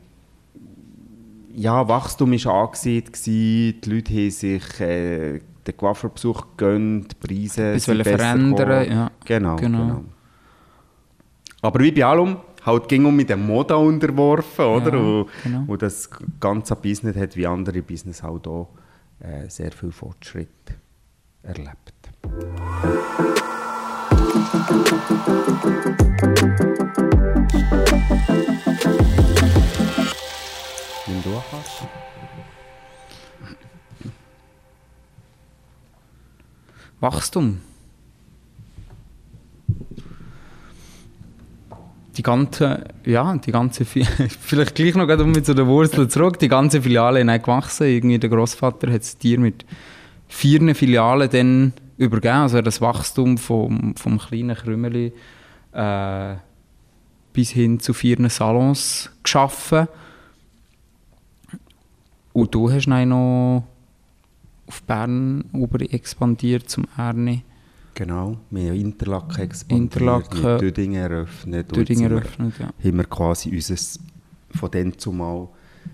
ja, 1.54 1.88
Wachstum 1.88 2.32
war. 2.32 2.70
Gewesen. 2.70 3.04
Die 3.24 3.80
Leute 3.86 4.12
haben 4.12 4.30
sich 4.30 4.80
äh, 4.80 5.40
den 5.66 5.76
Coiffeurbesuch 5.76 6.46
gegönnt, 6.56 7.12
die 7.12 7.26
Preise 7.26 7.78
sind 7.78 8.02
verändern, 8.02 8.90
ja. 8.90 9.10
Genau, 9.24 9.56
genau, 9.56 9.78
genau. 9.78 10.04
Aber 11.66 11.80
wie 11.80 11.90
bei 11.90 12.04
allem, 12.04 12.36
halt 12.64 12.88
ging 12.88 13.04
um 13.06 13.16
mit 13.16 13.28
der 13.28 13.36
Mode 13.36 13.76
unterworfen, 13.76 14.64
oder? 14.64 14.92
Ja, 14.92 15.00
und, 15.00 15.28
genau. 15.42 15.64
und, 15.66 15.82
das 15.82 16.08
ganze 16.38 16.76
Business 16.76 17.16
hat 17.16 17.34
wie 17.34 17.44
andere 17.44 17.82
Business 17.82 18.22
halt 18.22 18.46
auch 18.46 18.68
äh, 19.18 19.48
sehr 19.48 19.72
viel 19.72 19.90
Fortschritt 19.90 20.48
erlebt. 21.42 21.92
Nimm 31.08 31.22
du. 31.24 31.42
Wachstum. 37.00 37.60
Ganze, 42.26 42.84
ja, 43.04 43.36
die 43.36 43.52
ganze, 43.52 43.84
vielleicht 44.40 44.74
gleich 44.74 44.94
noch 44.96 45.08
um 45.08 45.42
zu 45.42 45.54
den 45.54 45.66
Wurzeln 45.66 46.10
zurück, 46.10 46.38
die 46.38 46.48
ganze 46.48 46.82
Filiale 46.82 47.20
ist 47.20 47.42
gewachsen. 47.42 47.86
Irgendwie 47.86 48.18
der 48.18 48.28
Großvater 48.28 48.92
hat 48.92 49.02
es 49.02 49.16
dir 49.16 49.38
mit 49.38 49.64
vier 50.28 50.74
Filialen 50.74 51.30
dann 51.30 51.72
übergeben, 51.96 52.34
also 52.34 52.60
das 52.60 52.80
Wachstum 52.80 53.38
vom, 53.38 53.94
vom 53.96 54.18
kleinen 54.18 54.56
Krümeli 54.56 55.12
äh, 55.72 56.34
bis 57.32 57.50
hin 57.50 57.80
zu 57.80 57.94
vier 57.94 58.28
Salons 58.28 59.10
geschaffen. 59.22 59.88
Und 62.32 62.54
du 62.54 62.70
hast 62.70 62.86
dann 62.86 63.08
noch 63.08 63.64
auf 64.66 64.82
Bern 64.82 65.44
über 65.54 65.80
expandiert 65.80 66.68
zum 66.68 66.86
Ernie. 66.98 67.42
Genau, 67.96 68.36
wir 68.50 68.68
haben 68.68 68.76
Interlaken 68.78 69.40
expandiert, 69.40 69.94
Interlaken, 69.94 70.58
Dödingen 70.58 71.00
eröffnet. 71.00 71.74
Dödingen 71.74 72.12
eröffnet, 72.12 72.52
ja. 72.58 72.66
Haben 72.66 72.96
wir 72.98 73.04
quasi 73.04 73.48
unser, 73.48 74.00
von 74.50 74.70
dann 74.70 74.98
zumal 74.98 75.48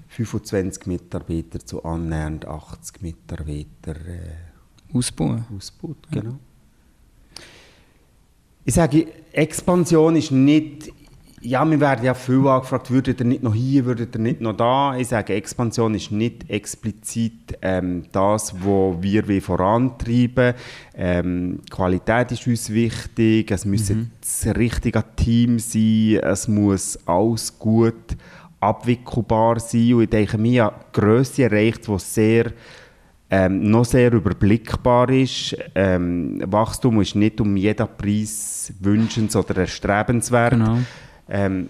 25 0.08 0.86
Mitarbeiter 0.86 1.60
zu 1.60 1.84
annähernd 1.84 2.44
80 2.44 3.02
Mitarbeiter 3.02 3.94
äh, 3.94 4.92
ausbauen. 4.92 5.44
ausbaut. 5.56 5.96
Genau. 6.10 6.30
Ja. 6.30 6.38
Ich 8.64 8.74
sage, 8.74 9.06
Expansion 9.30 10.16
ist 10.16 10.32
nicht 10.32 10.92
ja, 11.42 11.68
wir 11.68 11.80
werden 11.80 12.04
ja 12.04 12.14
viel 12.14 12.46
angefragt, 12.46 12.90
würdet 12.90 13.20
ihr 13.20 13.26
nicht 13.26 13.42
noch 13.42 13.54
hier, 13.54 13.84
würdet 13.84 14.14
ihr 14.14 14.20
nicht 14.20 14.40
noch 14.40 14.56
da? 14.56 14.96
Ich 14.96 15.08
sage, 15.08 15.34
Expansion 15.34 15.94
ist 15.94 16.12
nicht 16.12 16.48
explizit 16.48 17.58
ähm, 17.60 18.04
das, 18.12 18.54
was 18.54 19.02
wir 19.02 19.42
vorantreiben 19.42 20.54
ähm, 20.94 21.60
Qualität 21.70 22.32
ist 22.32 22.46
uns 22.46 22.70
wichtig, 22.70 23.50
es 23.50 23.64
muss 23.64 23.90
mhm. 23.90 24.10
das 24.20 24.46
richtige 24.56 25.04
Team 25.16 25.58
sein, 25.58 26.20
es 26.22 26.48
muss 26.48 26.98
alles 27.06 27.58
gut 27.58 28.16
abwickelbar 28.60 29.58
sein 29.58 29.94
und 29.94 30.02
ich 30.02 30.10
denke, 30.10 30.42
wir 30.42 30.64
haben 30.64 30.76
Grösse 30.92 31.44
erreicht, 31.44 31.88
die 31.88 31.98
sehr 31.98 32.52
ähm, 33.30 33.70
noch 33.70 33.86
sehr 33.86 34.12
überblickbar 34.12 35.08
ist. 35.08 35.56
Ähm, 35.74 36.42
Wachstum 36.44 37.00
ist 37.00 37.14
nicht 37.14 37.40
um 37.40 37.56
jeden 37.56 37.88
Preis 37.96 38.74
wünschens- 38.78 39.34
oder 39.34 39.56
erstrebenswert. 39.56 40.52
Genau. 40.52 40.78
Ähm, 41.28 41.68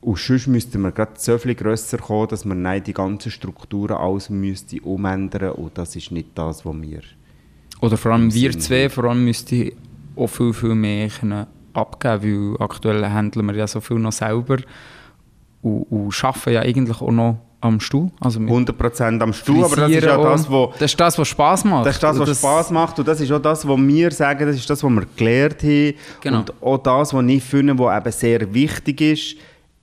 und 0.00 0.18
sonst 0.18 0.46
müssten 0.46 0.82
wir 0.82 0.92
gerade 0.92 1.12
so 1.16 1.36
viel 1.38 1.54
grösser 1.54 1.98
kommen, 1.98 2.28
dass 2.28 2.44
man 2.44 2.62
nein, 2.62 2.84
die 2.84 2.92
ganzen 2.92 3.32
Strukturen 3.32 3.96
alles 3.96 4.30
müsste 4.30 4.80
umändern 4.82 5.52
und 5.52 5.76
das 5.76 5.96
ist 5.96 6.12
nicht 6.12 6.28
das, 6.34 6.64
was 6.64 6.80
wir... 6.80 7.00
Oder 7.80 7.96
vor 7.96 8.12
allem 8.12 8.32
wir 8.32 8.58
zwei, 8.58 8.88
vor 8.88 9.04
allem 9.04 9.24
müsste 9.24 9.72
auch 10.14 10.28
viel, 10.28 10.52
viel 10.52 10.74
mehr 10.74 11.08
können 11.08 11.46
abgeben, 11.72 12.56
weil 12.56 12.62
aktuell 12.64 13.04
handeln 13.06 13.46
wir 13.46 13.54
ja 13.54 13.66
so 13.66 13.80
viel 13.80 13.98
noch 13.98 14.12
selber 14.12 14.58
und, 15.62 15.82
und 15.90 16.24
arbeiten 16.24 16.52
ja 16.52 16.60
eigentlich 16.60 17.00
auch 17.00 17.10
noch 17.10 17.38
am 17.60 17.80
Stuhl. 17.80 18.10
Also 18.20 18.40
100% 18.40 19.20
am 19.20 19.32
Stuhl, 19.32 19.64
aber 19.64 19.76
das 19.76 19.90
ist 19.90 20.04
ja 20.04 20.16
das, 20.16 20.50
was... 20.50 20.70
Das 20.78 20.90
ist 20.90 21.00
das, 21.00 21.18
was 21.18 21.28
Spass 21.28 21.64
macht. 21.64 21.86
Das 21.86 21.96
ist 21.96 22.02
das, 22.02 22.18
was 22.18 22.28
das 22.28 22.38
Spass 22.38 22.70
macht 22.70 22.98
und 22.98 23.08
das 23.08 23.20
ist 23.20 23.32
auch 23.32 23.40
das, 23.40 23.66
was 23.66 23.78
wir 23.78 24.10
sagen, 24.10 24.46
das 24.46 24.56
ist 24.56 24.68
das, 24.68 24.82
was 24.82 24.90
wir 24.90 25.06
gelernt 25.16 25.62
haben 25.62 25.94
genau. 26.20 26.38
und 26.40 26.62
auch 26.62 26.78
das, 26.78 27.14
was 27.14 27.24
ich 27.26 27.42
finde, 27.42 27.78
was 27.78 27.98
eben 27.98 28.12
sehr 28.12 28.54
wichtig 28.54 29.00
ist, 29.00 29.36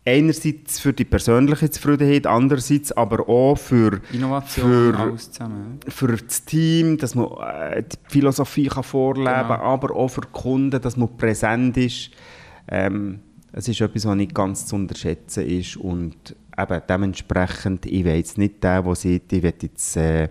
einerseits 0.06 0.80
für 0.80 0.94
die 0.94 1.06
persönliche 1.06 1.70
Zufriedenheit, 1.70 2.28
andererseits 2.28 2.92
aber 2.92 3.28
auch 3.28 3.56
für, 3.56 4.02
Innovation, 4.12 4.94
für, 4.96 5.16
zusammen, 5.16 5.80
für 5.88 6.18
das 6.18 6.44
Team, 6.46 6.98
dass 6.98 7.16
man 7.16 7.28
äh, 7.42 7.84
die 7.84 7.98
Philosophie 8.08 8.68
kann 8.68 8.84
vorleben 8.84 9.26
kann, 9.26 9.48
genau. 9.48 9.62
aber 9.62 9.96
auch 9.96 10.10
für 10.10 10.22
die 10.22 10.28
Kunden, 10.32 10.82
dass 10.82 10.98
man 10.98 11.16
präsent 11.18 11.78
ist. 11.78 12.12
Ähm, 12.68 13.20
es 13.54 13.68
ist 13.68 13.82
etwas, 13.82 14.06
was 14.06 14.16
nicht 14.16 14.34
ganz 14.34 14.66
zu 14.66 14.76
unterschätzen 14.76 15.46
ist 15.48 15.78
und 15.78 16.36
eben 16.58 16.82
dementsprechend, 16.88 17.86
ich 17.86 18.04
will 18.04 18.16
jetzt 18.16 18.38
nicht 18.38 18.64
der, 18.64 18.84
der 18.84 18.96
sagt, 18.96 19.34
ich 19.34 19.44
will 19.44 19.54
jetzt 19.62 19.98
äh, 19.98 20.30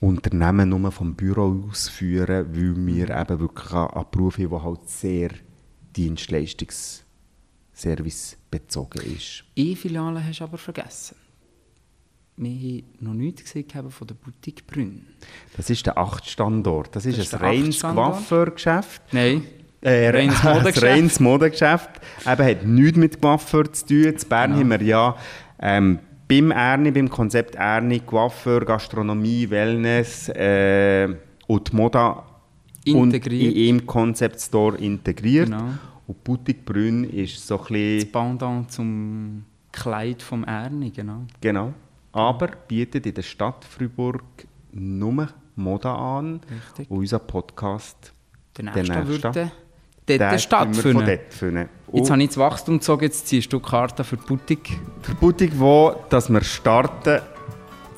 Unternehmen 0.00 0.68
nur 0.68 0.92
vom 0.92 1.14
Büro 1.14 1.64
ausführen, 1.68 2.46
weil 2.50 2.86
wir 2.86 3.10
eben 3.10 3.40
wirklich 3.40 3.72
an, 3.72 4.04
Berufe 4.10 4.42
haben, 4.44 4.50
die 4.50 4.62
halt 4.64 4.88
sehr 4.88 5.30
Dienstleistungsservice 5.96 8.36
bezogen 8.50 9.00
ist. 9.02 9.44
E-Filiale 9.56 10.24
hast 10.24 10.40
du 10.40 10.44
aber 10.44 10.58
vergessen. 10.58 11.16
Wir 12.36 12.52
haben 12.52 12.84
noch 13.00 13.14
nichts 13.14 13.42
gesehen 13.42 13.90
von 13.90 14.06
der 14.06 14.14
Boutique 14.14 14.64
Brünn. 14.64 15.08
Das 15.56 15.70
ist 15.70 15.84
der 15.86 15.98
achte 15.98 16.30
Standort. 16.30 16.94
Das 16.94 17.04
ist, 17.04 17.18
Das 17.18 17.26
ist 17.26 17.34
ein 17.34 17.40
reines 17.40 17.78
Standort? 17.78 18.14
Coiffeurgeschäft. 18.14 19.02
Nein, 19.12 19.42
Äh, 19.80 20.08
Reines 20.16 20.44
ein 20.44 20.54
Modegeschäft. 20.56 20.82
reines 20.86 21.20
Modegeschäft. 21.20 21.90
Eben 22.26 22.44
hat 22.46 22.64
nichts 22.64 22.98
mit 22.98 23.20
Coiffeur 23.22 23.72
zu 23.72 23.86
tun. 23.86 24.04
In 24.04 24.16
Bern 24.28 24.50
Genau. 24.50 24.60
haben 24.60 24.70
wir 24.70 24.82
ja 24.82 25.16
ähm, 25.60 25.98
beim 26.28 26.50
Erni, 26.50 26.90
beim 26.90 27.08
Konzept 27.08 27.54
Erni, 27.54 28.00
Coiffeur, 28.00 28.60
Gastronomie, 28.64 29.48
Wellness 29.48 30.28
äh, 30.30 31.08
und 31.46 31.72
Moda 31.72 32.24
Integriert. 32.84 33.54
In 33.54 33.78
im 33.80 33.86
Concept 33.86 34.40
Store 34.40 34.76
integriert. 34.76 35.46
Genau. 35.46 35.64
Und 36.06 36.24
Boutique 36.24 36.64
Brünn 36.64 37.04
ist 37.04 37.46
so 37.46 37.58
ein 37.58 37.64
bisschen, 37.66 38.00
das 38.00 38.12
Pendant 38.12 38.72
zum 38.72 39.44
Kleid 39.72 40.22
vom 40.22 40.42
Erni, 40.44 40.90
genau. 40.90 41.26
genau, 41.40 41.74
aber 42.12 42.48
bietet 42.66 43.04
in 43.04 43.12
der 43.12 43.22
Stadt 43.22 43.62
Freiburg 43.66 44.22
nur 44.72 45.28
Moda 45.56 45.94
an. 46.18 46.40
Richtig. 46.50 46.90
Und 46.90 46.98
unser 47.00 47.18
Podcast 47.18 48.14
Der 48.56 48.64
Der 48.72 48.74
nächste 48.84 49.04
nächste. 49.04 49.34
würde 49.34 49.52
dort 50.16 50.40
stattfinden. 50.40 51.68
Jetzt 51.92 52.10
habe 52.10 52.22
ich 52.22 52.28
das 52.28 52.36
Wachstum 52.36 52.78
gezogen, 52.78 53.04
jetzt 53.04 53.26
ziehst 53.26 53.52
du 53.52 53.58
die 53.58 53.68
Karte 53.68 54.04
für 54.04 54.16
die 54.16 54.26
Boutique. 54.26 54.78
Für 55.02 55.14
Boutique, 55.14 55.58
wo 55.58 55.94
dass 56.08 56.28
wir 56.28 56.42
starten 56.42 57.20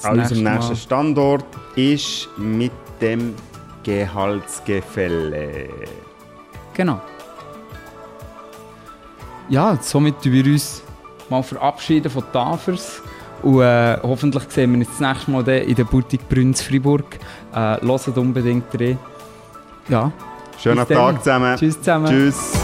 an 0.03 0.16
nächste 0.16 0.35
unserem 0.35 0.42
Mal. 0.42 0.55
nächsten 0.55 0.77
Standort, 0.77 1.44
ist 1.77 2.29
mit 2.37 2.73
dem 3.01 3.35
Gehaltsgefälle. 3.83 5.68
Genau. 6.75 7.01
Ja, 9.49 9.77
somit 9.83 10.23
tun 10.23 10.33
wir 10.33 10.44
uns 10.46 10.83
mal 11.29 11.42
verabschieden 11.42 12.11
von 12.11 12.25
Tafers. 12.33 13.03
Und 13.42 13.62
äh, 13.62 13.99
hoffentlich 14.03 14.44
sehen 14.51 14.73
wir 14.73 14.79
uns 14.79 14.88
das 14.88 15.01
nächste 15.01 15.31
Mal 15.31 15.49
in 15.49 15.75
der 15.75 15.85
Boutique 15.85 16.29
Brünz 16.29 16.62
Fribourg. 16.62 17.18
Äh, 17.53 17.79
hört 17.81 18.18
unbedingt 18.18 18.73
rein. 18.79 18.99
Ja, 19.88 20.12
Schönen. 20.62 20.87
Tag 20.87 21.18
zusammen. 21.23 21.57
tschüss 21.57 21.79
zusammen. 21.79 22.07
Tschüss. 22.07 22.60